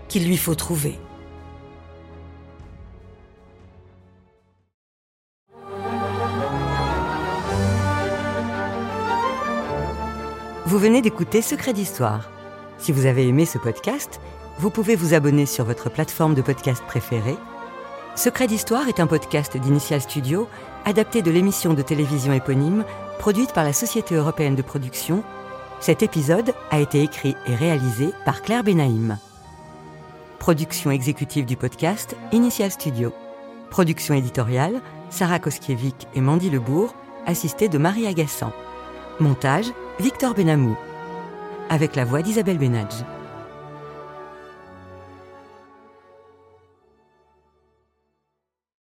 qu'il 0.08 0.26
lui 0.26 0.36
faut 0.36 0.54
trouver. 0.54 0.98
Vous 10.64 10.78
venez 10.78 11.00
d'écouter 11.00 11.42
Secret 11.42 11.72
d'Histoire. 11.72 12.28
Si 12.78 12.92
vous 12.92 13.06
avez 13.06 13.26
aimé 13.28 13.46
ce 13.46 13.56
podcast, 13.56 14.20
vous 14.58 14.70
pouvez 14.70 14.96
vous 14.96 15.14
abonner 15.14 15.46
sur 15.46 15.64
votre 15.64 15.90
plateforme 15.90 16.34
de 16.34 16.42
podcast 16.42 16.82
préférée. 16.86 17.36
Secret 18.14 18.46
d'Histoire 18.46 18.88
est 18.88 19.00
un 19.00 19.06
podcast 19.06 19.56
d'Initial 19.56 20.00
Studio, 20.00 20.48
adapté 20.86 21.20
de 21.20 21.30
l'émission 21.30 21.74
de 21.74 21.82
télévision 21.82 22.32
éponyme, 22.32 22.84
produite 23.18 23.52
par 23.52 23.64
la 23.64 23.74
Société 23.74 24.14
européenne 24.14 24.54
de 24.54 24.62
production. 24.62 25.22
Cet 25.80 26.02
épisode 26.02 26.54
a 26.70 26.80
été 26.80 27.02
écrit 27.02 27.36
et 27.46 27.54
réalisé 27.54 28.12
par 28.24 28.40
Claire 28.40 28.64
Benaïm. 28.64 29.18
Production 30.38 30.90
exécutive 30.90 31.44
du 31.44 31.56
podcast, 31.56 32.16
Initial 32.32 32.70
Studio. 32.70 33.12
Production 33.68 34.14
éditoriale, 34.14 34.80
Sarah 35.10 35.38
Koskiewicz 35.38 36.06
et 36.14 36.20
Mandy 36.22 36.48
Lebourg, 36.48 36.94
assistée 37.26 37.68
de 37.68 37.76
Marie 37.76 38.06
Agassan. 38.06 38.52
Montage, 39.20 39.66
Victor 40.00 40.32
Benamou. 40.32 40.76
Avec 41.68 41.96
la 41.96 42.04
voix 42.06 42.22
d'Isabelle 42.22 42.58
Benadj. 42.58 42.94